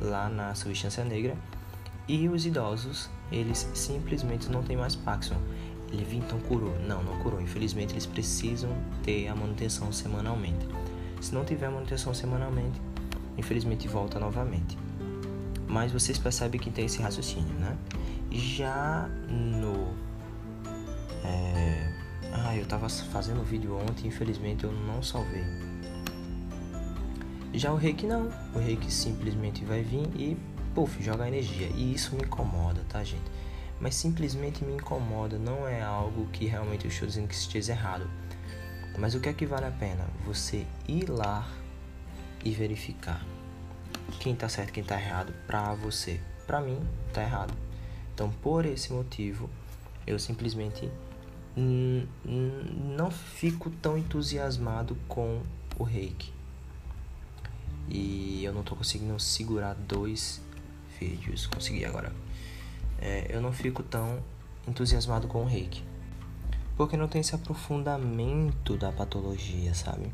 lá 0.00 0.28
na 0.28 0.54
substância 0.56 1.04
negra. 1.04 1.36
E 2.08 2.28
os 2.28 2.44
idosos, 2.44 3.08
eles 3.30 3.68
simplesmente 3.74 4.50
não 4.50 4.62
têm 4.62 4.76
mais 4.76 4.96
Paxson. 4.96 5.36
Então 5.92 6.38
curou. 6.40 6.78
Não, 6.80 7.02
não 7.02 7.18
curou. 7.18 7.40
Infelizmente, 7.40 7.94
eles 7.94 8.06
precisam 8.06 8.70
ter 9.02 9.28
a 9.28 9.34
manutenção 9.34 9.92
semanalmente. 9.92 10.66
Se 11.20 11.34
não 11.34 11.44
tiver 11.44 11.68
manutenção 11.68 12.12
semanalmente, 12.14 12.80
infelizmente 13.36 13.88
volta 13.88 14.18
novamente. 14.18 14.76
Mas 15.66 15.92
vocês 15.92 16.18
percebem 16.18 16.60
que 16.60 16.70
tem 16.70 16.86
esse 16.86 17.00
raciocínio, 17.00 17.54
né? 17.54 17.76
Já 18.30 19.08
no 19.28 19.88
é, 21.24 21.92
ah, 22.32 22.56
eu 22.56 22.66
tava 22.66 22.88
fazendo 22.88 23.42
vídeo 23.42 23.76
ontem, 23.76 24.08
infelizmente 24.08 24.64
eu 24.64 24.72
não 24.72 25.02
salvei. 25.02 25.44
Já 27.54 27.72
o 27.72 27.76
reiki 27.76 28.06
não. 28.06 28.28
O 28.54 28.58
reiki 28.58 28.92
simplesmente 28.92 29.64
vai 29.64 29.82
vir 29.82 30.06
e, 30.16 30.36
puf, 30.74 31.02
joga 31.02 31.26
energia. 31.26 31.68
E 31.74 31.94
isso 31.94 32.14
me 32.14 32.22
incomoda, 32.22 32.80
tá, 32.88 33.02
gente? 33.02 33.24
Mas 33.80 33.94
simplesmente 33.94 34.64
me 34.64 34.74
incomoda, 34.74 35.38
não 35.38 35.66
é 35.66 35.82
algo 35.82 36.26
que 36.28 36.46
realmente 36.46 36.84
eu 36.84 36.90
estou 36.90 37.06
dizendo 37.06 37.28
que 37.28 37.34
esteja 37.34 37.72
errado. 37.72 38.10
Mas 38.98 39.14
o 39.14 39.20
que 39.20 39.28
é 39.28 39.32
que 39.32 39.46
vale 39.46 39.66
a 39.66 39.70
pena? 39.70 40.04
Você 40.26 40.66
ir 40.88 41.08
lá 41.08 41.48
e 42.44 42.50
verificar 42.50 43.24
quem 44.18 44.34
tá 44.34 44.48
certo, 44.48 44.72
quem 44.72 44.82
tá 44.82 45.00
errado 45.00 45.32
pra 45.46 45.74
você. 45.74 46.20
Pra 46.46 46.60
mim, 46.60 46.80
tá 47.12 47.22
errado. 47.22 47.54
Então, 48.14 48.30
por 48.42 48.66
esse 48.66 48.92
motivo, 48.92 49.48
eu 50.06 50.18
simplesmente 50.18 50.90
não 51.54 53.10
fico 53.10 53.70
tão 53.70 53.96
entusiasmado 53.98 54.96
com 55.06 55.42
o 55.78 55.84
reiki. 55.84 56.32
E 57.88 58.42
eu 58.44 58.52
não 58.52 58.62
tô 58.62 58.74
conseguindo 58.74 59.18
segurar 59.20 59.74
dois 59.74 60.40
vídeos. 60.98 61.46
Consegui 61.46 61.84
agora. 61.84 62.12
É, 63.00 63.26
eu 63.28 63.40
não 63.40 63.52
fico 63.52 63.82
tão 63.82 64.22
entusiasmado 64.66 65.28
com 65.28 65.42
o 65.42 65.46
reiki. 65.46 65.84
Porque 66.76 66.96
não 66.96 67.08
tem 67.08 67.20
esse 67.20 67.34
aprofundamento 67.34 68.76
da 68.76 68.92
patologia, 68.92 69.74
sabe? 69.74 70.12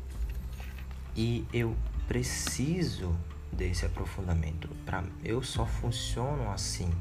E 1.15 1.45
eu 1.53 1.75
preciso 2.07 3.15
desse 3.51 3.85
aprofundamento. 3.85 4.67
Pra, 4.85 5.03
eu 5.23 5.41
só 5.43 5.65
funciono 5.65 6.51
assim. 6.51 6.91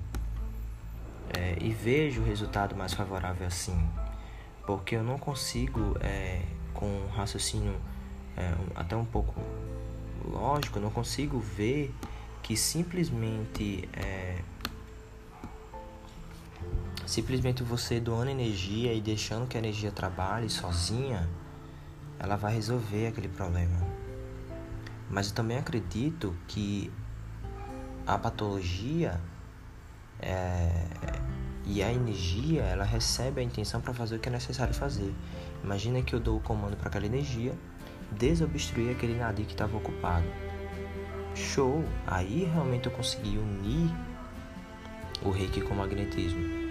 É, 1.36 1.56
e 1.60 1.70
vejo 1.70 2.20
o 2.20 2.24
resultado 2.24 2.76
mais 2.76 2.92
favorável 2.92 3.46
assim 3.46 3.78
porque 4.66 4.96
eu 4.96 5.02
não 5.02 5.18
consigo, 5.18 5.96
é, 6.00 6.42
com 6.72 6.86
um 6.86 7.08
raciocínio 7.08 7.76
é, 8.36 8.54
até 8.74 8.96
um 8.96 9.04
pouco 9.04 9.34
lógico, 10.24 10.78
eu 10.78 10.82
não 10.82 10.90
consigo 10.90 11.38
ver 11.38 11.94
que 12.42 12.56
simplesmente 12.56 13.88
é, 13.92 14.38
simplesmente 17.06 17.62
você 17.62 18.00
doando 18.00 18.30
energia 18.30 18.92
e 18.92 19.00
deixando 19.00 19.46
que 19.46 19.56
a 19.56 19.60
energia 19.60 19.90
trabalhe 19.90 20.48
sozinha, 20.48 21.28
ela 22.18 22.36
vai 22.36 22.54
resolver 22.54 23.08
aquele 23.08 23.28
problema. 23.28 23.86
Mas 25.10 25.28
eu 25.28 25.34
também 25.34 25.58
acredito 25.58 26.34
que 26.48 26.90
a 28.06 28.18
patologia 28.18 29.20
é, 30.20 30.70
e 31.66 31.82
a 31.82 31.92
energia, 31.92 32.62
ela 32.62 32.84
recebe 32.84 33.40
a 33.40 33.44
intenção 33.44 33.80
para 33.80 33.94
fazer 33.94 34.16
o 34.16 34.18
que 34.18 34.28
é 34.28 34.32
necessário 34.32 34.74
fazer. 34.74 35.14
Imagina 35.62 36.02
que 36.02 36.14
eu 36.14 36.20
dou 36.20 36.36
o 36.36 36.40
comando 36.40 36.76
para 36.76 36.88
aquela 36.88 37.06
energia 37.06 37.54
desobstruir 38.12 38.90
aquele 38.90 39.16
nadir 39.16 39.46
que 39.46 39.52
estava 39.52 39.76
ocupado. 39.76 40.26
Show! 41.34 41.84
Aí 42.06 42.44
realmente 42.44 42.86
eu 42.86 42.92
consegui 42.92 43.38
unir 43.38 43.90
o 45.22 45.30
reiki 45.30 45.60
com 45.60 45.74
o 45.74 45.76
magnetismo. 45.78 46.63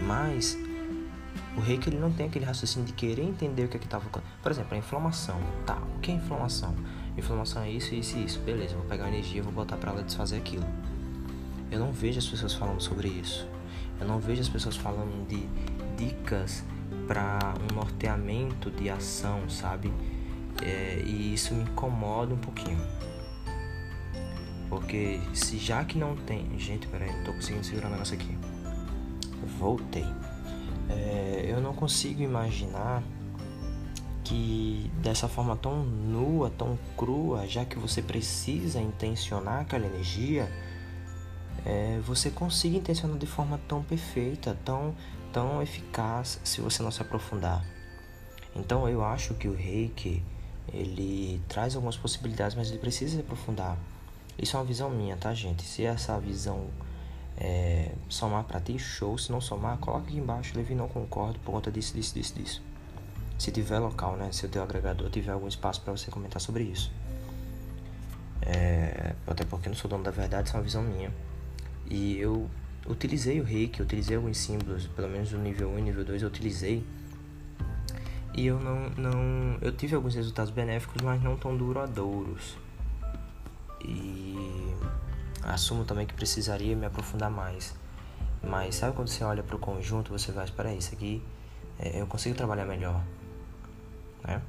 Mas 0.00 0.58
o 1.56 1.60
reiki 1.60 1.88
ele 1.88 1.98
não 1.98 2.12
tem 2.12 2.26
aquele 2.26 2.44
raciocínio 2.44 2.86
de 2.86 2.92
querer 2.92 3.22
entender 3.22 3.64
o 3.64 3.68
que 3.68 3.76
é 3.76 3.80
estava 3.80 4.06
acontecendo. 4.06 4.38
Por 4.40 4.52
exemplo, 4.52 4.74
a 4.74 4.78
inflamação. 4.78 5.40
Tá, 5.66 5.78
o 5.96 5.98
que 6.00 6.12
é 6.12 6.14
inflamação? 6.14 6.74
Inflamação 7.16 7.62
é 7.62 7.70
isso, 7.70 7.94
isso 7.94 8.16
e 8.16 8.24
isso. 8.24 8.38
Beleza, 8.40 8.76
vou 8.76 8.84
pegar 8.84 9.06
a 9.06 9.08
energia 9.08 9.42
vou 9.42 9.52
botar 9.52 9.76
para 9.76 9.90
ela 9.90 10.02
desfazer 10.02 10.36
aquilo. 10.36 10.64
Eu 11.70 11.80
não 11.80 11.92
vejo 11.92 12.18
as 12.18 12.26
pessoas 12.26 12.54
falando 12.54 12.80
sobre 12.80 13.08
isso. 13.08 13.48
Eu 14.00 14.06
não 14.06 14.20
vejo 14.20 14.40
as 14.40 14.48
pessoas 14.48 14.76
falando 14.76 15.26
de 15.26 15.48
dicas 15.96 16.62
para 17.08 17.54
um 17.70 17.74
norteamento 17.74 18.70
de 18.70 18.88
ação, 18.88 19.50
sabe? 19.50 19.92
É, 20.62 21.02
e 21.04 21.34
isso 21.34 21.54
me 21.54 21.62
incomoda 21.64 22.32
um 22.32 22.38
pouquinho. 22.38 22.78
Porque 24.68 25.20
se 25.32 25.58
já 25.58 25.84
que 25.84 25.98
não 25.98 26.14
tem. 26.14 26.56
Gente, 26.58 26.86
peraí, 26.86 27.12
não 27.16 27.24
tô 27.24 27.32
conseguindo 27.32 27.64
segurar 27.64 27.88
o 27.88 27.92
negócio 27.92 28.14
aqui. 28.14 28.38
Voltei. 29.58 30.06
É, 30.88 31.46
eu 31.48 31.60
não 31.60 31.74
consigo 31.74 32.22
imaginar 32.22 33.02
que 34.24 34.90
dessa 35.02 35.28
forma 35.28 35.56
tão 35.56 35.82
nua, 35.82 36.50
tão 36.50 36.78
crua, 36.96 37.46
já 37.46 37.64
que 37.64 37.78
você 37.78 38.02
precisa 38.02 38.80
intencionar 38.80 39.62
aquela 39.62 39.86
energia 39.86 40.48
é, 41.64 42.00
você 42.04 42.30
consiga 42.30 42.76
intencionar 42.78 43.18
de 43.18 43.26
forma 43.26 43.60
tão 43.68 43.82
perfeita, 43.82 44.56
tão, 44.64 44.94
tão 45.32 45.62
eficaz, 45.62 46.40
se 46.42 46.60
você 46.60 46.82
não 46.82 46.90
se 46.90 47.02
aprofundar. 47.02 47.64
Então 48.56 48.88
eu 48.88 49.04
acho 49.04 49.34
que 49.34 49.48
o 49.48 49.54
reiki 49.54 50.22
ele 50.72 51.40
traz 51.48 51.74
algumas 51.74 51.96
possibilidades, 51.96 52.56
mas 52.56 52.70
ele 52.70 52.78
precisa 52.78 53.16
se 53.16 53.20
aprofundar. 53.20 53.76
Isso 54.38 54.56
é 54.56 54.60
uma 54.60 54.64
visão 54.64 54.90
minha, 54.90 55.16
tá, 55.16 55.34
gente? 55.34 55.62
Se 55.62 55.84
essa 55.84 56.18
visão 56.18 56.66
é, 57.40 57.92
somar 58.08 58.44
para 58.44 58.60
ti, 58.60 58.78
show. 58.78 59.16
Se 59.16 59.30
não 59.30 59.40
somar, 59.40 59.78
coloca 59.78 60.08
aqui 60.08 60.18
embaixo. 60.18 60.56
Levi, 60.56 60.74
não 60.74 60.88
concordo 60.88 61.38
por 61.40 61.52
conta 61.52 61.70
disso, 61.70 61.94
disso, 61.94 62.14
disso, 62.14 62.34
disso. 62.34 62.62
Se 63.38 63.52
tiver 63.52 63.78
local, 63.78 64.16
né? 64.16 64.32
Se 64.32 64.44
o 64.46 64.48
teu 64.48 64.62
agregador 64.62 65.08
tiver 65.08 65.30
algum 65.30 65.46
espaço 65.46 65.80
para 65.80 65.92
você 65.92 66.10
comentar 66.10 66.40
sobre 66.40 66.64
isso. 66.64 66.90
É, 68.42 69.14
até 69.26 69.44
porque 69.44 69.68
eu 69.68 69.70
não 69.70 69.76
sou 69.76 69.88
dono 69.88 70.02
da 70.02 70.10
verdade, 70.10 70.48
isso 70.48 70.56
é 70.56 70.58
uma 70.58 70.64
visão 70.64 70.82
minha. 70.82 71.12
E 71.88 72.18
eu 72.18 72.50
utilizei 72.86 73.40
o 73.40 73.44
reiki, 73.44 73.82
utilizei 73.82 74.16
alguns 74.16 74.38
símbolos, 74.38 74.86
pelo 74.88 75.08
menos 75.08 75.30
no 75.32 75.38
nível 75.38 75.70
1 75.70 75.78
e 75.78 75.82
nível 75.82 76.04
2 76.04 76.22
eu 76.22 76.28
utilizei. 76.28 76.84
E 78.34 78.46
eu 78.46 78.58
não, 78.58 78.90
não. 78.90 79.58
Eu 79.60 79.72
tive 79.72 79.94
alguns 79.94 80.14
resultados 80.14 80.50
benéficos, 80.50 81.02
mas 81.02 81.22
não 81.22 81.36
tão 81.36 81.56
duradouros. 81.56 82.56
E 83.80 84.67
assumo 85.42 85.84
também 85.84 86.06
que 86.06 86.14
precisaria 86.14 86.74
me 86.76 86.86
aprofundar 86.86 87.30
mais. 87.30 87.74
Mas 88.42 88.76
sabe 88.76 88.94
quando 88.94 89.08
você 89.08 89.24
olha 89.24 89.42
para 89.42 89.56
o 89.56 89.58
conjunto, 89.58 90.10
você 90.10 90.30
vai, 90.32 90.44
espera 90.44 90.72
isso 90.72 90.94
aqui 90.94 91.22
é, 91.78 92.00
eu 92.00 92.06
consigo 92.06 92.34
trabalhar 92.34 92.64
melhor. 92.64 93.04
Né? 94.24 94.42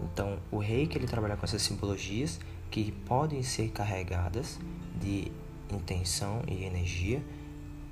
Então, 0.00 0.38
o 0.50 0.58
reiki 0.58 0.96
ele 0.96 1.06
trabalha 1.06 1.36
com 1.36 1.44
essas 1.44 1.62
simbologias 1.62 2.38
que 2.70 2.92
podem 2.92 3.42
ser 3.42 3.68
carregadas 3.70 4.58
de 5.00 5.32
intenção 5.72 6.42
e 6.46 6.64
energia 6.64 7.22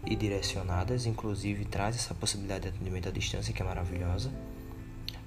e 0.06 0.14
direcionadas, 0.14 1.06
inclusive 1.06 1.64
traz 1.64 1.96
essa 1.96 2.14
possibilidade 2.14 2.62
de 2.62 2.68
atendimento 2.68 3.08
à 3.08 3.12
distância 3.12 3.52
que 3.52 3.62
é 3.62 3.64
maravilhosa. 3.64 4.30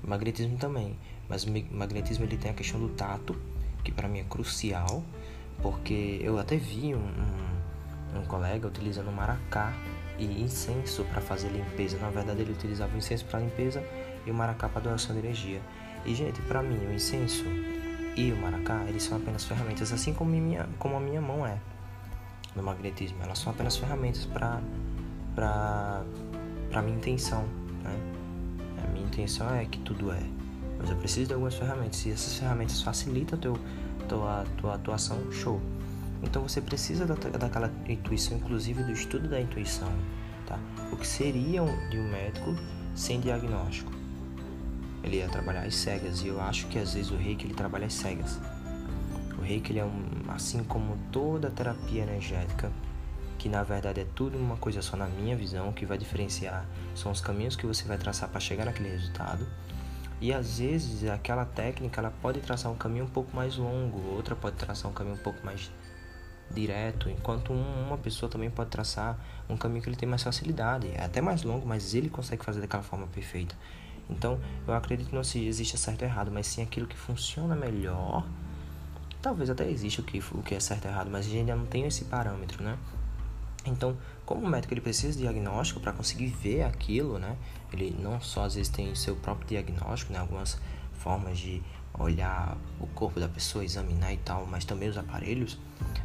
Magnetismo 0.03 0.57
também, 0.57 0.97
mas 1.27 1.43
o 1.43 1.49
magnetismo 1.71 2.23
ele 2.23 2.37
tem 2.37 2.51
a 2.51 2.53
questão 2.53 2.79
do 2.79 2.89
tato, 2.89 3.35
que 3.83 3.91
para 3.91 4.07
mim 4.07 4.19
é 4.19 4.23
crucial, 4.23 5.03
porque 5.61 6.19
eu 6.21 6.37
até 6.37 6.57
vi 6.57 6.93
um, 6.95 6.99
um, 6.99 8.19
um 8.19 8.25
colega 8.25 8.67
utilizando 8.67 9.11
maracá 9.11 9.73
e 10.17 10.41
incenso 10.41 11.03
para 11.05 11.21
fazer 11.21 11.49
limpeza. 11.49 11.97
Na 11.97 12.09
verdade, 12.09 12.41
ele 12.41 12.51
utilizava 12.51 12.93
o 12.93 12.97
incenso 12.97 13.25
para 13.25 13.39
limpeza 13.39 13.83
e 14.25 14.31
o 14.31 14.33
maracá 14.33 14.67
para 14.69 14.81
doação 14.81 15.13
de 15.13 15.21
energia. 15.21 15.61
E, 16.05 16.15
gente, 16.15 16.41
para 16.43 16.61
mim, 16.61 16.77
o 16.85 16.93
incenso 16.93 17.45
e 18.15 18.31
o 18.31 18.37
maracá, 18.37 18.83
eles 18.87 19.03
são 19.03 19.17
apenas 19.17 19.43
ferramentas, 19.45 19.91
assim 19.93 20.13
como, 20.13 20.31
minha, 20.31 20.67
como 20.79 20.95
a 20.95 20.99
minha 20.99 21.21
mão 21.21 21.45
é 21.45 21.57
no 22.55 22.63
magnetismo. 22.63 23.17
Elas 23.21 23.39
são 23.39 23.51
apenas 23.51 23.77
ferramentas 23.77 24.25
para 24.25 24.59
para 25.35 26.81
minha 26.81 26.97
intenção, 26.97 27.43
né? 27.83 27.95
A 28.83 28.87
minha 28.87 29.05
intenção 29.05 29.53
é 29.53 29.65
que 29.65 29.77
tudo 29.79 30.11
é, 30.11 30.19
mas 30.79 30.89
eu 30.89 30.95
preciso 30.95 31.27
de 31.27 31.33
algumas 31.33 31.53
ferramentas. 31.53 32.03
E 32.05 32.11
essas 32.11 32.37
ferramentas 32.39 32.81
facilitam 32.81 33.37
a 33.37 33.41
teu, 33.41 33.57
tua, 34.07 34.45
tua 34.57 34.75
atuação, 34.75 35.31
show. 35.31 35.61
Então 36.23 36.47
você 36.47 36.59
precisa 36.61 37.05
da, 37.05 37.15
daquela 37.15 37.71
intuição, 37.87 38.37
inclusive 38.37 38.83
do 38.83 38.91
estudo 38.91 39.27
da 39.27 39.39
intuição, 39.39 39.91
tá? 40.45 40.59
O 40.91 40.97
que 40.97 41.05
seria 41.05 41.61
um, 41.61 41.89
de 41.89 41.99
um 41.99 42.09
médico 42.09 42.55
sem 42.95 43.19
diagnóstico? 43.19 43.91
Ele 45.03 45.17
ia 45.17 45.29
trabalhar 45.29 45.61
às 45.61 45.75
cegas 45.75 46.21
e 46.23 46.27
eu 46.27 46.41
acho 46.41 46.67
que 46.67 46.79
às 46.79 46.93
vezes 46.93 47.11
o 47.11 47.15
reiki 47.15 47.45
ele 47.45 47.53
trabalha 47.53 47.85
às 47.85 47.93
cegas. 47.93 48.39
O 49.37 49.41
reiki 49.41 49.71
ele 49.71 49.79
é 49.79 49.85
um, 49.85 50.03
assim 50.29 50.63
como 50.63 50.97
toda 51.11 51.51
terapia 51.51 52.03
energética, 52.03 52.71
que 53.37 53.47
na 53.47 53.61
verdade 53.63 54.01
é 54.01 54.05
tudo 54.15 54.37
uma 54.37 54.57
coisa 54.57 54.81
só 54.81 54.97
na 54.97 55.07
minha 55.07 55.35
visão, 55.35 55.71
que 55.71 55.85
vai 55.85 55.97
diferenciar 55.97 56.65
são 56.95 57.11
os 57.11 57.21
caminhos 57.21 57.55
que 57.55 57.65
você 57.65 57.85
vai 57.85 57.97
traçar 57.97 58.27
para 58.29 58.39
chegar 58.39 58.65
naquele 58.65 58.89
resultado. 58.89 59.45
E 60.19 60.33
às 60.33 60.57
vezes 60.59 61.07
aquela 61.09 61.45
técnica 61.45 62.01
ela 62.01 62.11
pode 62.21 62.39
traçar 62.39 62.71
um 62.71 62.75
caminho 62.75 63.05
um 63.05 63.09
pouco 63.09 63.35
mais 63.35 63.55
longo, 63.55 63.99
outra 64.15 64.35
pode 64.35 64.55
traçar 64.55 64.89
um 64.89 64.93
caminho 64.93 65.15
um 65.15 65.19
pouco 65.19 65.45
mais 65.45 65.71
direto, 66.49 67.09
enquanto 67.09 67.53
uma 67.53 67.97
pessoa 67.97 68.29
também 68.29 68.49
pode 68.49 68.69
traçar 68.69 69.17
um 69.49 69.57
caminho 69.57 69.81
que 69.81 69.89
ele 69.89 69.95
tem 69.95 70.07
mais 70.07 70.23
facilidade, 70.23 70.89
é 70.95 71.03
até 71.03 71.21
mais 71.21 71.43
longo, 71.43 71.67
mas 71.67 71.93
ele 71.93 72.09
consegue 72.09 72.43
fazer 72.43 72.61
daquela 72.61 72.83
forma 72.83 73.05
perfeita. 73.07 73.55
Então, 74.09 74.39
eu 74.65 74.73
acredito 74.73 75.09
que 75.09 75.15
não 75.15 75.23
se 75.23 75.45
existe 75.45 75.77
certo 75.77 76.01
ou 76.01 76.07
errado, 76.07 76.31
mas 76.31 76.47
sim 76.47 76.63
aquilo 76.63 76.87
que 76.87 76.97
funciona 76.97 77.55
melhor. 77.55 78.25
Talvez 79.21 79.49
até 79.49 79.69
exista 79.69 80.01
o 80.01 80.03
que, 80.03 80.19
o 80.31 80.41
que 80.41 80.55
é 80.55 80.59
certo 80.59 80.85
ou 80.85 80.91
errado, 80.91 81.09
mas 81.11 81.25
a 81.25 81.29
gente 81.29 81.39
ainda 81.39 81.55
não 81.55 81.65
tem 81.65 81.85
esse 81.85 82.05
parâmetro, 82.05 82.63
né? 82.63 82.77
Então, 83.69 83.97
como 84.25 84.45
o 84.45 84.49
médico 84.49 84.73
ele 84.73 84.81
precisa 84.81 85.13
de 85.13 85.19
diagnóstico 85.19 85.79
para 85.79 85.91
conseguir 85.93 86.27
ver 86.27 86.63
aquilo, 86.63 87.19
né? 87.19 87.37
Ele 87.71 87.95
não 87.99 88.19
só 88.21 88.45
às 88.45 88.55
vezes 88.55 88.69
tem 88.69 88.93
seu 88.95 89.15
próprio 89.15 89.47
diagnóstico, 89.47 90.13
né? 90.13 90.19
Algumas 90.19 90.57
formas 90.93 91.37
de 91.37 91.61
olhar 91.93 92.57
o 92.79 92.87
corpo 92.87 93.19
da 93.19 93.27
pessoa, 93.27 93.63
examinar 93.63 94.13
e 94.13 94.17
tal, 94.17 94.45
mas 94.45 94.65
também 94.65 94.89
os 94.89 94.97
aparelhos, 94.97 95.57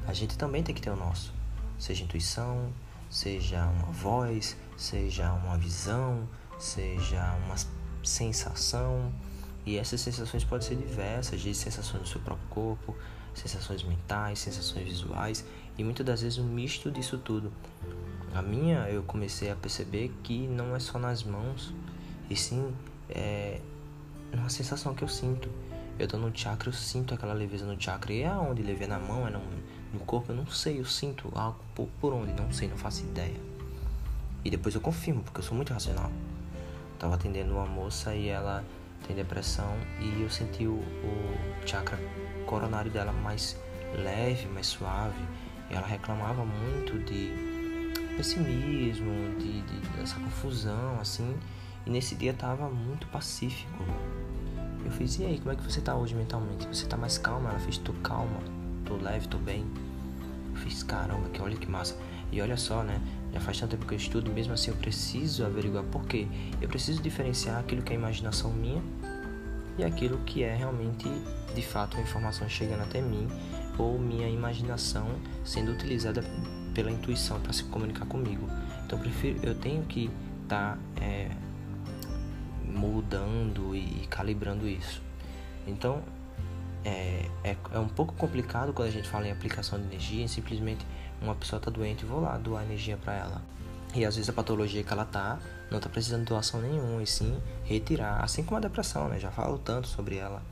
a 0.06 0.12
gente 0.12 0.36
também 0.38 0.62
tem 0.62 0.74
que 0.74 0.80
ter 0.80 0.90
o 0.90 0.96
nosso. 0.96 1.32
Seja 1.78 2.04
intuição, 2.04 2.72
seja 3.10 3.66
uma 3.66 3.92
voz, 3.92 4.56
seja 4.76 5.32
uma 5.32 5.58
visão, 5.58 6.28
seja 6.58 7.36
uma 7.44 7.56
sensação. 8.02 9.12
E 9.64 9.76
essas 9.76 10.00
sensações 10.00 10.44
podem 10.44 10.66
ser 10.66 10.76
diversas, 10.76 11.40
de 11.40 11.54
sensações 11.54 12.02
do 12.02 12.08
seu 12.08 12.20
próprio 12.20 12.48
corpo, 12.48 12.96
sensações 13.34 13.82
mentais, 13.82 14.40
sensações 14.40 14.84
visuais 14.84 15.44
e 15.78 15.84
muitas 15.84 16.04
das 16.04 16.22
vezes 16.22 16.38
um 16.38 16.44
misto 16.46 16.90
disso 16.90 17.18
tudo. 17.18 17.52
A 18.34 18.40
minha 18.40 18.88
eu 18.88 19.02
comecei 19.02 19.50
a 19.50 19.56
perceber 19.56 20.12
que 20.22 20.46
não 20.46 20.74
é 20.74 20.78
só 20.80 20.98
nas 20.98 21.22
mãos, 21.22 21.74
e 22.30 22.36
sim 22.36 22.72
é 23.08 23.60
uma 24.32 24.48
sensação 24.48 24.94
que 24.94 25.02
eu 25.02 25.08
sinto. 25.08 25.48
Eu 25.98 26.08
tô 26.08 26.16
no 26.16 26.36
chakra, 26.36 26.68
eu 26.68 26.72
sinto 26.72 27.14
aquela 27.14 27.34
leveza 27.34 27.66
no 27.66 27.80
chakra. 27.80 28.12
E 28.12 28.22
é 28.22 28.28
aonde 28.28 28.62
levei 28.62 28.86
na 28.86 28.98
mão, 28.98 29.26
é 29.26 29.30
no, 29.30 29.40
no 29.92 30.00
corpo, 30.00 30.32
eu 30.32 30.36
não 30.36 30.46
sei, 30.46 30.80
eu 30.80 30.84
sinto 30.84 31.30
algo 31.34 31.58
por, 31.74 31.86
por 32.00 32.14
onde, 32.14 32.32
não 32.32 32.50
sei, 32.50 32.68
não 32.68 32.76
faço 32.78 33.02
ideia. 33.02 33.38
E 34.44 34.50
depois 34.50 34.74
eu 34.74 34.80
confirmo, 34.80 35.22
porque 35.22 35.40
eu 35.40 35.44
sou 35.44 35.54
muito 35.54 35.72
racional. 35.72 36.10
Tava 36.98 37.14
atendendo 37.14 37.52
uma 37.52 37.66
moça 37.66 38.14
e 38.14 38.28
ela 38.28 38.64
tem 39.06 39.14
depressão 39.14 39.74
e 40.00 40.22
eu 40.22 40.30
senti 40.30 40.66
o, 40.66 40.74
o 40.74 41.66
chakra 41.66 41.98
coronário 42.46 42.90
dela 42.90 43.12
mais 43.12 43.56
leve, 43.94 44.46
mais 44.46 44.66
suave. 44.66 45.22
Ela 45.72 45.86
reclamava 45.86 46.44
muito 46.44 46.98
de 47.04 47.32
pessimismo, 48.16 49.36
de, 49.38 49.62
de 49.62 49.88
dessa 49.96 50.16
confusão, 50.16 51.00
assim. 51.00 51.34
E 51.86 51.90
nesse 51.90 52.14
dia 52.14 52.32
tava 52.32 52.68
muito 52.68 53.06
pacífico. 53.08 53.84
Eu 54.84 54.90
fiz, 54.90 55.18
e 55.18 55.24
aí, 55.24 55.38
como 55.38 55.52
é 55.52 55.56
que 55.56 55.62
você 55.62 55.80
tá 55.80 55.94
hoje 55.94 56.14
mentalmente? 56.14 56.66
Você 56.66 56.86
tá 56.86 56.96
mais 56.96 57.16
calma? 57.16 57.50
Ela 57.50 57.58
fez, 57.58 57.78
tô 57.78 57.92
calma, 57.94 58.38
tô 58.84 58.96
leve, 58.96 59.26
tô 59.28 59.38
bem. 59.38 59.64
Eu 60.50 60.56
fiz, 60.60 60.82
caramba, 60.82 61.28
que 61.30 61.40
olha 61.40 61.56
que 61.56 61.68
massa. 61.68 61.96
E 62.30 62.40
olha 62.40 62.56
só, 62.56 62.82
né? 62.82 63.00
Já 63.32 63.40
faz 63.40 63.58
tanto 63.58 63.70
tempo 63.70 63.86
que 63.86 63.94
eu 63.94 63.98
estudo 63.98 64.30
mesmo 64.30 64.52
assim 64.52 64.70
eu 64.70 64.76
preciso 64.76 65.44
averiguar 65.44 65.84
por 65.84 66.04
quê. 66.04 66.26
Eu 66.60 66.68
preciso 66.68 67.02
diferenciar 67.02 67.58
aquilo 67.58 67.82
que 67.82 67.92
é 67.92 67.96
imaginação 67.96 68.50
minha 68.50 68.82
e 69.78 69.84
aquilo 69.84 70.18
que 70.18 70.42
é 70.42 70.54
realmente, 70.54 71.08
de 71.54 71.62
fato, 71.62 71.96
uma 71.96 72.02
informação 72.02 72.48
chegando 72.48 72.82
até 72.82 73.00
mim 73.00 73.26
ou 73.78 73.98
minha 73.98 74.28
imaginação 74.28 75.08
sendo 75.44 75.72
utilizada 75.72 76.22
pela 76.74 76.90
intuição 76.90 77.40
para 77.40 77.52
se 77.52 77.64
comunicar 77.64 78.06
comigo. 78.06 78.46
Então 78.84 78.98
eu 78.98 79.02
prefiro, 79.02 79.40
eu 79.42 79.54
tenho 79.54 79.82
que 79.84 80.10
estar 80.42 80.76
tá, 80.76 81.02
é, 81.02 81.30
moldando 82.64 83.74
e 83.74 84.06
calibrando 84.08 84.66
isso. 84.68 85.02
Então 85.66 86.02
é, 86.84 87.28
é, 87.44 87.56
é, 87.72 87.78
um 87.78 87.88
pouco 87.88 88.14
complicado 88.14 88.72
quando 88.72 88.88
a 88.88 88.92
gente 88.92 89.08
fala 89.08 89.26
em 89.28 89.30
aplicação 89.30 89.78
de 89.78 89.86
energia, 89.86 90.26
simplesmente 90.26 90.84
uma 91.20 91.34
pessoa 91.34 91.58
está 91.58 91.70
doente 91.70 92.02
e 92.02 92.06
vou 92.06 92.20
lá 92.20 92.36
doar 92.36 92.64
energia 92.64 92.96
para 92.96 93.14
ela. 93.14 93.42
E 93.94 94.04
às 94.04 94.16
vezes 94.16 94.28
a 94.28 94.32
patologia 94.32 94.82
que 94.82 94.92
ela 94.92 95.04
tá 95.04 95.38
não 95.70 95.78
está 95.78 95.88
precisando 95.88 96.20
de 96.20 96.26
doação 96.26 96.60
nenhuma, 96.60 97.02
e 97.02 97.06
sim 97.06 97.40
retirar. 97.64 98.22
Assim 98.22 98.42
como 98.42 98.56
a 98.56 98.60
depressão, 98.60 99.08
né? 99.08 99.18
Já 99.18 99.30
falo 99.30 99.58
tanto 99.58 99.86
sobre 99.86 100.16
ela. 100.16 100.42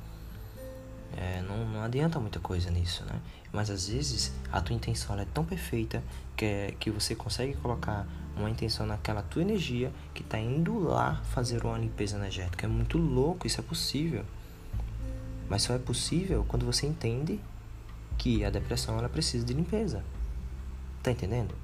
É, 1.16 1.42
não, 1.42 1.66
não 1.66 1.82
adianta 1.82 2.20
muita 2.20 2.38
coisa 2.38 2.70
nisso, 2.70 3.04
né? 3.04 3.20
Mas 3.52 3.68
às 3.68 3.88
vezes 3.88 4.32
a 4.52 4.60
tua 4.60 4.74
intenção 4.74 5.18
é 5.18 5.24
tão 5.24 5.44
perfeita 5.44 6.02
que, 6.36 6.44
é, 6.44 6.74
que 6.78 6.90
você 6.90 7.14
consegue 7.14 7.54
colocar 7.54 8.06
uma 8.36 8.48
intenção 8.48 8.86
naquela 8.86 9.22
tua 9.22 9.42
energia 9.42 9.92
que 10.14 10.22
está 10.22 10.38
indo 10.38 10.78
lá 10.78 11.16
fazer 11.32 11.64
uma 11.64 11.76
limpeza 11.76 12.16
energética. 12.16 12.66
É 12.66 12.68
muito 12.68 12.96
louco, 12.96 13.46
isso 13.46 13.60
é 13.60 13.62
possível. 13.62 14.24
Mas 15.48 15.62
só 15.62 15.74
é 15.74 15.78
possível 15.78 16.44
quando 16.46 16.64
você 16.64 16.86
entende 16.86 17.40
que 18.16 18.44
a 18.44 18.50
depressão 18.50 18.98
ela 18.98 19.08
precisa 19.08 19.44
de 19.44 19.52
limpeza. 19.52 20.04
Tá 21.02 21.10
entendendo? 21.10 21.54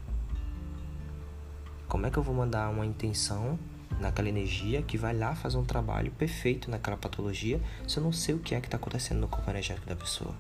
Como 1.87 2.05
é 2.05 2.11
que 2.11 2.19
eu 2.19 2.23
vou 2.23 2.35
mandar 2.35 2.69
uma 2.69 2.85
intenção 2.85 3.59
naquela 4.01 4.29
energia 4.29 4.83
que 4.83 4.99
vai 4.99 5.17
lá 5.17 5.35
fazer 5.35 5.57
um 5.57 5.65
trabalho 5.65 6.11
perfeito 6.13 6.71
naquela 6.71 6.97
patologia 6.97 7.61
se 7.87 7.99
eu 7.99 8.03
não 8.03 8.13
sei 8.13 8.35
o 8.35 8.39
que 8.39 8.55
é 8.55 8.61
que 8.61 8.67
está 8.67 8.77
acontecendo 8.77 9.21
no 9.21 9.29
corpo 9.29 9.49
energético 9.51 9.87
da 9.87 9.97
pessoa? 9.97 10.35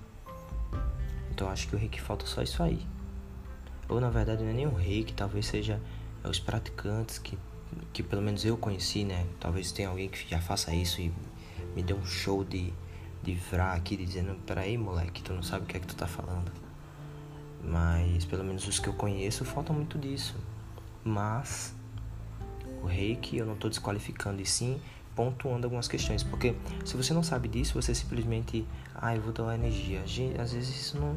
Então 1.30 1.50
acho 1.50 1.68
que 1.68 1.76
o 1.76 1.78
reiki 1.78 2.00
falta 2.00 2.24
só 2.26 2.42
isso 2.42 2.62
aí. 2.62 2.86
Ou 3.88 4.00
na 4.00 4.10
verdade 4.10 4.42
não 4.42 4.50
é 4.50 4.54
nem 4.54 4.66
o 4.66 4.74
reiki, 4.74 5.12
talvez 5.12 5.46
seja 5.46 5.80
os 6.24 6.38
praticantes 6.38 7.18
que, 7.18 7.38
que 7.92 8.02
pelo 8.02 8.22
menos 8.22 8.44
eu 8.44 8.56
conheci, 8.56 9.04
né? 9.04 9.26
Talvez 9.38 9.70
tenha 9.70 9.88
alguém 9.88 10.08
que 10.08 10.28
já 10.28 10.40
faça 10.40 10.74
isso 10.74 11.00
e 11.00 11.12
me 11.74 11.82
dê 11.82 11.92
um 11.92 12.04
show 12.04 12.42
de, 12.42 12.72
de 13.22 13.34
vrar 13.34 13.76
aqui 13.76 13.96
dizendo, 13.96 14.34
peraí 14.46 14.78
moleque, 14.78 15.22
tu 15.22 15.34
não 15.34 15.42
sabe 15.42 15.64
o 15.64 15.66
que 15.66 15.76
é 15.76 15.80
que 15.80 15.86
tu 15.86 15.94
tá 15.94 16.06
falando. 16.06 16.50
Mas 17.62 18.24
pelo 18.24 18.42
menos 18.42 18.66
os 18.66 18.78
que 18.78 18.88
eu 18.88 18.94
conheço 18.94 19.44
falta 19.44 19.72
muito 19.72 19.98
disso. 19.98 20.34
Mas 21.04 21.75
o 22.86 22.88
reiki 22.88 23.36
eu 23.36 23.44
não 23.44 23.54
estou 23.54 23.68
desqualificando 23.68 24.40
e 24.40 24.46
sim 24.46 24.80
pontuando 25.14 25.66
algumas 25.66 25.88
questões. 25.88 26.22
Porque 26.22 26.54
se 26.84 26.96
você 26.96 27.12
não 27.12 27.22
sabe 27.22 27.48
disso, 27.48 27.80
você 27.80 27.94
simplesmente, 27.94 28.64
ah, 28.94 29.16
eu 29.16 29.22
vou 29.22 29.32
dar 29.32 29.54
energia. 29.54 30.02
Às 30.40 30.52
vezes 30.52 30.68
isso 30.68 30.98
não. 30.98 31.16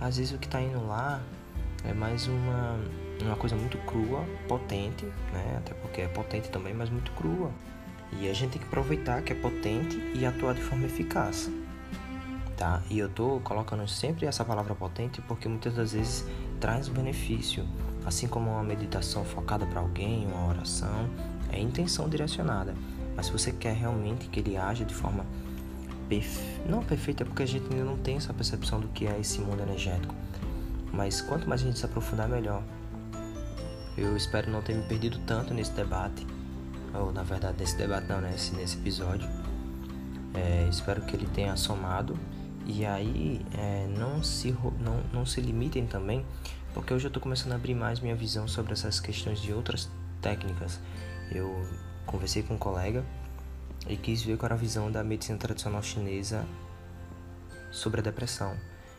Às 0.00 0.16
vezes 0.16 0.32
o 0.32 0.38
que 0.38 0.46
está 0.46 0.60
indo 0.62 0.86
lá 0.86 1.20
é 1.84 1.92
mais 1.92 2.26
uma, 2.26 2.80
uma 3.20 3.36
coisa 3.36 3.56
muito 3.56 3.76
crua, 3.78 4.24
potente, 4.48 5.04
né? 5.04 5.56
Até 5.58 5.74
porque 5.74 6.00
é 6.02 6.08
potente 6.08 6.48
também, 6.48 6.72
mas 6.72 6.88
muito 6.88 7.10
crua. 7.12 7.50
E 8.18 8.28
a 8.28 8.32
gente 8.32 8.52
tem 8.52 8.60
que 8.60 8.66
aproveitar 8.66 9.22
que 9.22 9.32
é 9.32 9.36
potente 9.36 9.96
e 10.14 10.24
atuar 10.24 10.54
de 10.54 10.62
forma 10.62 10.86
eficaz. 10.86 11.50
Tá? 12.56 12.82
E 12.90 12.98
eu 12.98 13.08
tô 13.08 13.40
colocando 13.40 13.86
sempre 13.88 14.26
essa 14.26 14.44
palavra 14.44 14.74
potente 14.74 15.22
porque 15.22 15.48
muitas 15.48 15.74
das 15.74 15.92
vezes 15.92 16.26
traz 16.60 16.88
benefício, 16.88 17.66
assim 18.04 18.26
como 18.26 18.50
uma 18.50 18.62
meditação 18.62 19.24
focada 19.24 19.66
para 19.66 19.80
alguém, 19.80 20.26
uma 20.26 20.48
oração, 20.48 21.08
é 21.52 21.60
intenção 21.60 22.08
direcionada. 22.08 22.74
Mas 23.16 23.26
se 23.26 23.32
você 23.32 23.52
quer 23.52 23.74
realmente 23.74 24.28
que 24.28 24.40
ele 24.40 24.56
haja 24.56 24.84
de 24.84 24.94
forma 24.94 25.24
perfe... 26.08 26.60
não 26.68 26.82
perfeita, 26.82 27.24
porque 27.24 27.42
a 27.42 27.46
gente 27.46 27.64
ainda 27.70 27.84
não 27.84 27.96
tem 27.96 28.16
essa 28.16 28.32
percepção 28.32 28.80
do 28.80 28.88
que 28.88 29.06
é 29.06 29.18
esse 29.18 29.40
mundo 29.40 29.62
energético. 29.62 30.14
Mas 30.92 31.20
quanto 31.20 31.48
mais 31.48 31.62
a 31.62 31.64
gente 31.64 31.78
se 31.78 31.84
aprofundar, 31.84 32.28
melhor. 32.28 32.62
Eu 33.96 34.16
espero 34.16 34.50
não 34.50 34.62
ter 34.62 34.74
me 34.74 34.82
perdido 34.82 35.18
tanto 35.26 35.52
nesse 35.52 35.72
debate, 35.72 36.26
ou 36.94 37.12
na 37.12 37.22
verdade 37.22 37.58
nesse 37.58 37.76
debate 37.76 38.08
não, 38.08 38.20
nesse, 38.20 38.54
nesse 38.54 38.76
episódio. 38.76 39.28
É, 40.34 40.66
espero 40.70 41.02
que 41.02 41.16
ele 41.16 41.26
tenha 41.26 41.56
somado 41.56 42.16
e 42.66 42.86
aí 42.86 43.44
é, 43.52 43.88
não, 43.98 44.22
se, 44.22 44.56
não, 44.80 45.00
não 45.12 45.26
se 45.26 45.40
limitem 45.40 45.86
também, 45.86 46.24
porque 46.74 46.94
hoje 46.94 47.06
eu 47.06 47.08
estou 47.08 47.22
começando 47.22 47.52
a 47.52 47.56
abrir 47.56 47.74
mais 47.74 48.00
minha 48.00 48.14
visão 48.14 48.46
sobre 48.46 48.72
essas 48.72 49.00
questões 49.00 49.40
de 49.40 49.52
outras 49.52 49.90
técnicas. 50.20 50.80
Eu 51.30 51.66
conversei 52.06 52.42
com 52.42 52.54
um 52.54 52.58
colega 52.58 53.04
e 53.88 53.96
quis 53.96 54.22
ver 54.22 54.36
qual 54.36 54.46
era 54.46 54.54
a 54.54 54.58
visão 54.58 54.90
da 54.90 55.02
medicina 55.02 55.38
tradicional 55.38 55.82
chinesa 55.82 56.46
sobre 57.70 58.00
a 58.00 58.02
depressão. 58.02 58.56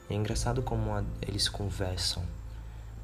é 0.10 0.14
engraçado 0.14 0.62
como 0.62 0.94
a, 0.94 1.04
eles 1.22 1.48
conversam 1.48 2.24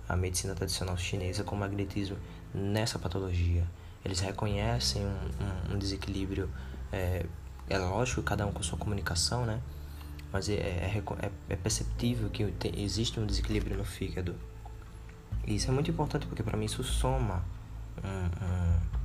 a 0.08 0.16
medicina 0.16 0.56
tradicional 0.56 0.98
chinesa 0.98 1.44
com 1.44 1.56
o 1.56 1.60
magnetismo 1.60 2.18
nessa 2.54 2.98
patologia. 2.98 3.66
Eles 4.04 4.20
reconhecem 4.20 5.06
um, 5.06 5.10
um, 5.10 5.76
um 5.76 5.78
desequilíbrio, 5.78 6.50
é, 6.92 7.26
é, 7.70 7.78
lógico, 7.78 8.22
cada 8.24 8.46
um 8.46 8.52
com 8.52 8.64
sua 8.64 8.78
comunicação, 8.78 9.46
né? 9.46 9.62
Mas 10.32 10.48
é, 10.50 10.54
é, 10.54 11.04
é, 11.22 11.32
é 11.50 11.56
perceptível 11.56 12.30
que 12.30 12.46
tem, 12.54 12.82
existe 12.82 13.20
um 13.20 13.26
desequilíbrio 13.26 13.78
no 13.78 13.84
fígado. 13.84 14.36
E 15.46 15.56
isso 15.56 15.70
é 15.70 15.74
muito 15.74 15.90
importante 15.90 16.26
porque 16.28 16.44
para 16.44 16.58
mim 16.58 16.66
isso 16.66 16.84
soma 16.84 17.44
um, 18.04 18.98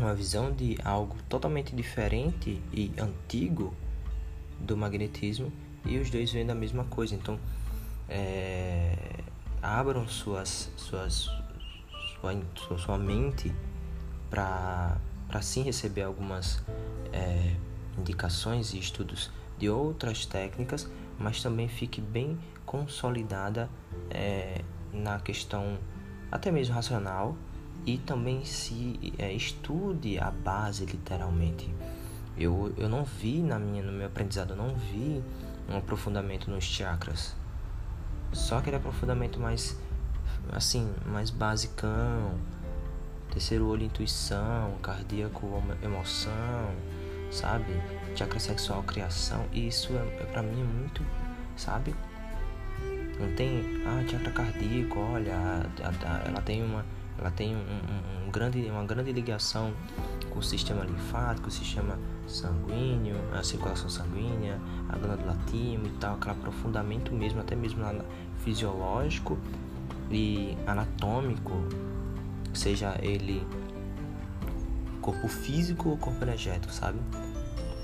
uma 0.00 0.14
visão 0.14 0.52
de 0.52 0.78
algo 0.84 1.16
totalmente 1.28 1.74
diferente 1.74 2.62
e 2.72 2.92
antigo 2.98 3.74
do 4.60 4.76
magnetismo 4.76 5.52
e 5.84 5.98
os 5.98 6.10
dois 6.10 6.32
vendo 6.32 6.50
a 6.50 6.54
mesma 6.54 6.84
coisa. 6.84 7.14
Então, 7.14 7.38
é, 8.08 8.96
abram 9.62 10.06
suas, 10.06 10.70
suas, 10.76 11.28
sua, 12.20 12.78
sua 12.78 12.98
mente 12.98 13.52
para 14.30 14.98
sim 15.42 15.62
receber 15.62 16.02
algumas 16.02 16.62
é, 17.12 17.54
indicações 17.98 18.72
e 18.74 18.78
estudos 18.78 19.30
de 19.58 19.68
outras 19.68 20.26
técnicas, 20.26 20.88
mas 21.18 21.42
também 21.42 21.68
fique 21.68 22.00
bem 22.00 22.38
consolidada 22.64 23.68
é, 24.10 24.62
na 24.92 25.18
questão 25.20 25.78
até 26.30 26.50
mesmo 26.50 26.74
racional 26.74 27.36
e 27.86 27.98
também 27.98 28.44
se 28.44 29.14
é, 29.18 29.32
estude 29.32 30.18
a 30.18 30.30
base 30.30 30.84
literalmente. 30.84 31.72
Eu, 32.36 32.72
eu 32.76 32.88
não 32.88 33.04
vi 33.04 33.40
na 33.42 33.58
minha, 33.58 33.82
no 33.82 33.92
meu 33.92 34.06
aprendizado, 34.06 34.50
eu 34.50 34.56
não 34.56 34.74
vi 34.74 35.22
um 35.68 35.76
aprofundamento 35.76 36.50
nos 36.50 36.64
chakras. 36.64 37.34
Só 38.32 38.58
aquele 38.58 38.76
aprofundamento 38.76 39.40
mais 39.40 39.76
assim, 40.52 40.92
mais 41.06 41.30
basicão. 41.30 42.34
Terceiro 43.30 43.66
olho, 43.68 43.84
intuição, 43.84 44.74
cardíaco, 44.82 45.62
emoção, 45.82 46.74
sabe? 47.30 47.72
Chakra 48.14 48.40
sexual, 48.40 48.82
criação. 48.82 49.44
E 49.52 49.68
isso 49.68 49.92
é, 49.92 50.22
é 50.22 50.26
para 50.26 50.42
mim 50.42 50.62
muito, 50.62 51.02
sabe? 51.56 51.94
Não 53.18 53.32
tem, 53.34 53.82
ah, 53.84 54.04
chakra 54.08 54.30
cardíaco, 54.30 54.98
olha, 54.98 55.32
ela 56.24 56.40
tem 56.42 56.62
uma 56.62 56.84
ela 57.18 57.32
tem 57.32 57.54
um, 57.54 57.58
um, 57.58 58.26
um 58.26 58.30
grande, 58.30 58.60
uma 58.70 58.84
grande 58.84 59.12
ligação 59.12 59.72
com 60.30 60.38
o 60.38 60.42
sistema 60.42 60.84
linfático, 60.84 61.48
o 61.48 61.50
sistema 61.50 61.98
sanguíneo, 62.28 63.16
a 63.32 63.42
circulação 63.42 63.90
sanguínea, 63.90 64.60
a 64.88 64.96
glândula 64.96 65.36
timo 65.48 65.86
e 65.86 65.90
tal, 65.98 66.14
aquele 66.14 66.32
aprofundamento 66.32 67.12
mesmo, 67.12 67.40
até 67.40 67.56
mesmo 67.56 67.84
fisiológico 68.44 69.36
e 70.10 70.56
anatômico, 70.64 71.52
seja 72.54 72.96
ele 73.02 73.44
corpo 75.02 75.26
físico 75.26 75.88
ou 75.88 75.96
corpo 75.96 76.22
energético, 76.22 76.72
sabe? 76.72 77.00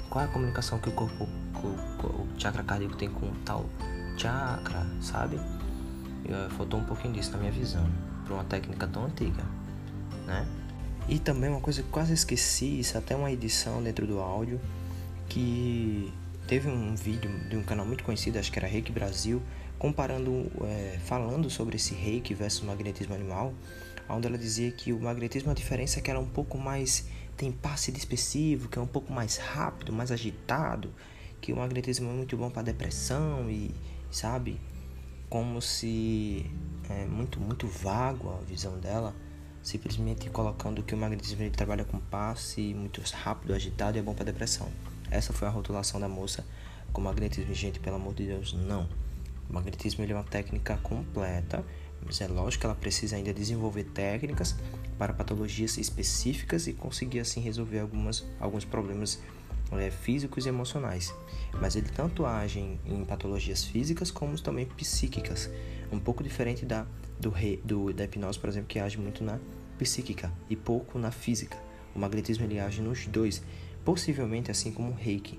Qual 0.09 0.25
é 0.25 0.29
a 0.29 0.31
comunicação 0.31 0.79
que 0.79 0.91
o 0.91 0.93
corpo, 0.93 1.25
o, 1.25 2.07
o 2.07 2.29
chakra 2.39 2.63
cardíaco 2.63 2.97
tem 2.97 3.11
com 3.11 3.33
tal 3.45 3.65
chakra, 4.17 4.87
sabe? 5.01 5.39
Faltou 6.57 6.81
um 6.81 6.85
pouquinho 6.85 7.15
disso 7.15 7.33
na 7.33 7.39
minha 7.39 7.53
visão 7.53 7.87
para 8.25 8.35
uma 8.35 8.45
técnica 8.45 8.87
tão 8.87 9.05
antiga, 9.05 9.45
né? 10.27 10.47
E 11.09 11.19
também 11.19 11.51
uma 11.51 11.61
coisa 11.61 11.83
que 11.83 11.89
quase 11.91 12.15
esqueci, 12.15 12.81
isso 12.81 12.97
é 12.97 12.99
até 12.99 13.15
uma 13.15 13.31
edição 13.31 13.83
dentro 13.83 14.07
do 14.07 14.21
áudio, 14.21 14.59
que 15.29 16.11
teve 16.47 16.69
um 16.69 16.95
vídeo 16.95 17.31
de 17.49 17.57
um 17.57 17.63
canal 17.63 17.85
muito 17.85 18.03
conhecido, 18.03 18.39
acho 18.39 18.51
que 18.51 18.59
era 18.59 18.67
Reiki 18.67 18.91
Brasil, 18.91 19.43
comparando, 19.79 20.51
é, 20.63 20.99
falando 21.05 21.51
sobre 21.51 21.77
esse 21.77 21.95
Reiki 21.95 22.33
versus 22.33 22.63
magnetismo 22.63 23.15
animal, 23.15 23.53
onde 24.09 24.27
ela 24.27 24.39
dizia 24.39 24.71
que 24.71 24.93
o 24.93 25.01
magnetismo 25.01 25.51
a 25.51 25.55
diferença 25.55 25.99
é 25.99 26.03
que 26.03 26.11
era 26.11 26.21
um 26.21 26.29
pouco 26.29 26.57
mais 26.57 27.07
tem 27.37 27.51
passe 27.51 27.91
expressivo, 27.91 28.69
que 28.69 28.79
é 28.79 28.83
um 28.83 28.87
pouco 28.87 29.13
mais 29.13 29.37
rápido, 29.37 29.93
mais 29.93 30.13
agitado, 30.13 30.93
que 31.41 31.53
o 31.53 31.57
magnetismo 31.57 32.09
é 32.09 32.13
muito 32.13 32.37
bom 32.37 32.49
para 32.49 32.63
depressão 32.63 33.51
e 33.51 33.75
sabe, 34.15 34.61
como 35.29 35.61
se 35.61 36.49
é 36.89 37.05
muito 37.07 37.41
muito 37.41 37.67
vago 37.67 38.31
a 38.31 38.45
visão 38.45 38.79
dela, 38.79 39.15
simplesmente 39.63 40.31
colocando 40.31 40.83
que 40.83 40.95
o 40.95 40.97
magnetismo 40.97 41.51
trabalha 41.51 41.85
com 41.85 41.99
passe 41.99 42.73
muito 42.75 43.03
rápido, 43.13 43.55
agitado 43.55 43.97
e 43.97 44.01
é 44.01 44.03
bom 44.03 44.15
para 44.15 44.27
depressão. 44.27 44.69
Essa 45.11 45.33
foi 45.33 45.49
a 45.49 45.51
rotulação 45.51 45.99
da 45.99 46.09
moça 46.09 46.47
com 46.93 47.01
magnetismo, 47.01 47.53
gente, 47.55 47.81
pelo 47.81 47.97
amor 47.97 48.15
de 48.15 48.27
Deus, 48.27 48.53
não. 48.53 48.89
O 49.51 49.53
magnetismo 49.53 50.05
é 50.05 50.15
uma 50.15 50.23
técnica 50.23 50.77
completa, 50.79 51.65
mas 52.05 52.21
é 52.21 52.29
lógico 52.29 52.61
que 52.61 52.67
ela 52.67 52.75
precisa 52.75 53.17
ainda 53.17 53.35
desenvolver 53.35 53.85
técnicas 53.85 54.55
para 54.99 55.13
patologias 55.13 55.77
específicas 55.79 56.67
e 56.67 56.73
conseguir 56.73 57.21
assim 57.21 57.41
resolver 57.41 57.81
algumas, 57.81 58.25
alguns 58.39 58.65
problemas 58.65 59.21
é, 59.73 59.91
físicos 59.91 60.47
e 60.47 60.49
emocionais. 60.49 61.15
Mas 61.61 61.77
ele 61.77 61.89
tanto 61.89 62.27
age 62.27 62.61
em, 62.61 62.81
em 62.87 63.05
patologias 63.05 63.65
físicas 63.65 64.11
como 64.11 64.39
também 64.41 64.67
psíquicas 64.67 65.51
um 65.93 65.99
pouco 65.99 66.23
diferente 66.23 66.65
da, 66.67 66.87
do, 67.19 67.33
do, 67.65 67.93
da 67.93 68.05
hipnose, 68.05 68.39
por 68.39 68.49
exemplo, 68.49 68.69
que 68.69 68.79
age 68.79 68.99
muito 68.99 69.23
na 69.23 69.39
psíquica 69.79 70.33
e 70.49 70.57
pouco 70.57 70.99
na 70.99 71.11
física. 71.11 71.57
O 71.95 71.99
magnetismo 71.99 72.45
ele 72.45 72.59
age 72.59 72.83
nos 72.83 73.07
dois, 73.07 73.43
possivelmente 73.85 74.51
assim 74.51 74.73
como 74.73 74.91
o 74.91 74.95
reiki. 74.95 75.39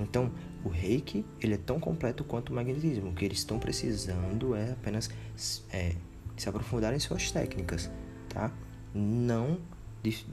Então, 0.00 0.30
o 0.64 0.68
reiki 0.68 1.24
ele 1.40 1.54
é 1.54 1.58
tão 1.58 1.80
completo 1.80 2.22
quanto 2.24 2.50
o 2.50 2.54
magnetismo. 2.54 3.10
O 3.10 3.14
que 3.14 3.24
eles 3.24 3.38
estão 3.38 3.58
precisando 3.58 4.54
é 4.54 4.72
apenas 4.72 5.10
é, 5.72 5.94
se 6.36 6.48
aprofundar 6.48 6.94
em 6.94 6.98
suas 6.98 7.30
técnicas, 7.30 7.90
tá? 8.28 8.52
Não, 8.94 9.58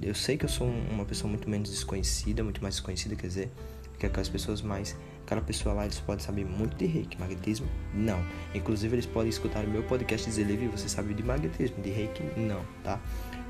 eu 0.02 0.16
sei 0.16 0.38
que 0.38 0.46
eu 0.46 0.50
sou 0.50 0.68
uma 0.68 1.06
pessoa 1.06 1.30
muito 1.30 1.50
menos 1.50 1.70
desconhecida, 1.70 2.44
muito 2.44 2.62
mais 2.62 2.76
desconhecida, 2.76 3.16
quer 3.16 3.28
dizer, 3.28 3.52
que 4.00 4.06
aquelas 4.06 4.30
pessoas 4.30 4.62
mais 4.62 4.96
Aquela 5.26 5.42
pessoa 5.42 5.74
lá, 5.74 5.86
eles 5.86 6.00
podem 6.00 6.24
saber 6.24 6.46
muito 6.46 6.78
de 6.78 6.86
reiki, 6.86 7.20
magnetismo? 7.20 7.68
Não. 7.96 8.24
Inclusive, 8.54 8.94
eles 8.94 9.08
podem 9.08 9.30
escutar 9.30 9.66
o 9.66 9.68
meu 9.68 9.82
podcast 9.82 10.24
dizer 10.30 10.44
livre, 10.44 10.68
você 10.68 10.88
sabe 10.88 11.16
de 11.16 11.24
magnetismo, 11.24 11.82
de 11.82 11.90
reiki? 11.90 12.22
Não, 12.38 12.64
tá? 12.84 13.02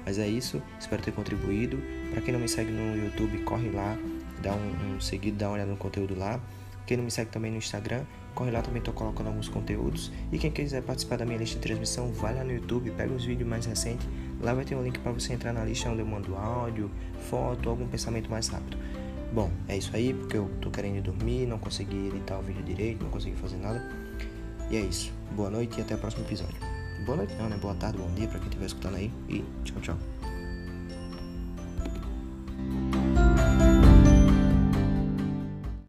Mas 0.05 0.17
é 0.17 0.25
isso, 0.25 0.63
espero 0.79 1.03
ter 1.03 1.11
contribuído. 1.11 1.77
Para 2.11 2.21
quem 2.21 2.31
não 2.31 2.39
me 2.39 2.47
segue 2.47 2.71
no 2.71 2.95
YouTube, 2.95 3.39
corre 3.39 3.69
lá, 3.71 3.97
dá 4.41 4.53
um, 4.53 4.95
um 4.95 5.01
seguido, 5.01 5.37
dá 5.37 5.49
uma 5.49 5.55
olhada 5.55 5.71
no 5.71 5.75
conteúdo 5.75 6.17
lá. 6.17 6.39
Quem 6.87 6.95
não 6.95 7.03
me 7.03 7.11
segue 7.11 7.29
também 7.29 7.51
no 7.51 7.57
Instagram, 7.57 8.05
corre 8.33 8.51
lá, 8.51 8.61
também 8.61 8.79
estou 8.79 8.93
colocando 8.93 9.27
alguns 9.27 9.49
conteúdos. 9.49 10.13
E 10.31 10.37
quem 10.37 10.51
quiser 10.51 10.81
participar 10.81 11.17
da 11.17 11.25
minha 11.25 11.39
lista 11.39 11.57
de 11.57 11.61
transmissão, 11.61 12.09
vai 12.13 12.33
lá 12.33 12.43
no 12.45 12.53
YouTube, 12.53 12.89
pega 12.91 13.13
os 13.13 13.25
vídeos 13.25 13.49
mais 13.49 13.65
recentes. 13.65 14.07
Lá 14.45 14.53
vai 14.53 14.63
ter 14.63 14.75
um 14.75 14.83
link 14.83 14.99
para 14.99 15.11
você 15.11 15.33
entrar 15.33 15.51
na 15.51 15.65
lista 15.65 15.89
onde 15.89 16.01
eu 16.01 16.05
mando 16.05 16.35
áudio, 16.35 16.91
foto, 17.31 17.67
algum 17.67 17.87
pensamento 17.87 18.29
mais 18.29 18.47
rápido. 18.47 18.77
Bom, 19.33 19.49
é 19.67 19.75
isso 19.75 19.89
aí, 19.95 20.13
porque 20.13 20.37
eu 20.37 20.47
tô 20.61 20.69
querendo 20.69 21.01
dormir, 21.01 21.47
não 21.47 21.57
consegui 21.57 22.09
editar 22.09 22.37
o 22.37 22.43
vídeo 22.43 22.61
direito, 22.61 23.03
não 23.03 23.09
consegui 23.09 23.35
fazer 23.37 23.57
nada. 23.57 23.83
E 24.69 24.77
é 24.77 24.81
isso. 24.81 25.11
Boa 25.31 25.49
noite 25.49 25.79
e 25.79 25.81
até 25.81 25.95
o 25.95 25.97
próximo 25.97 26.23
episódio. 26.25 26.57
Boa 27.07 27.17
noite 27.17 27.33
não, 27.39 27.49
né? 27.49 27.57
Boa 27.59 27.73
tarde, 27.73 27.97
bom 27.97 28.11
dia 28.13 28.27
pra 28.27 28.37
quem 28.37 28.47
estiver 28.47 28.67
escutando 28.67 28.97
aí. 28.97 29.11
E 29.27 29.43
tchau, 29.63 29.81
tchau. 29.81 29.97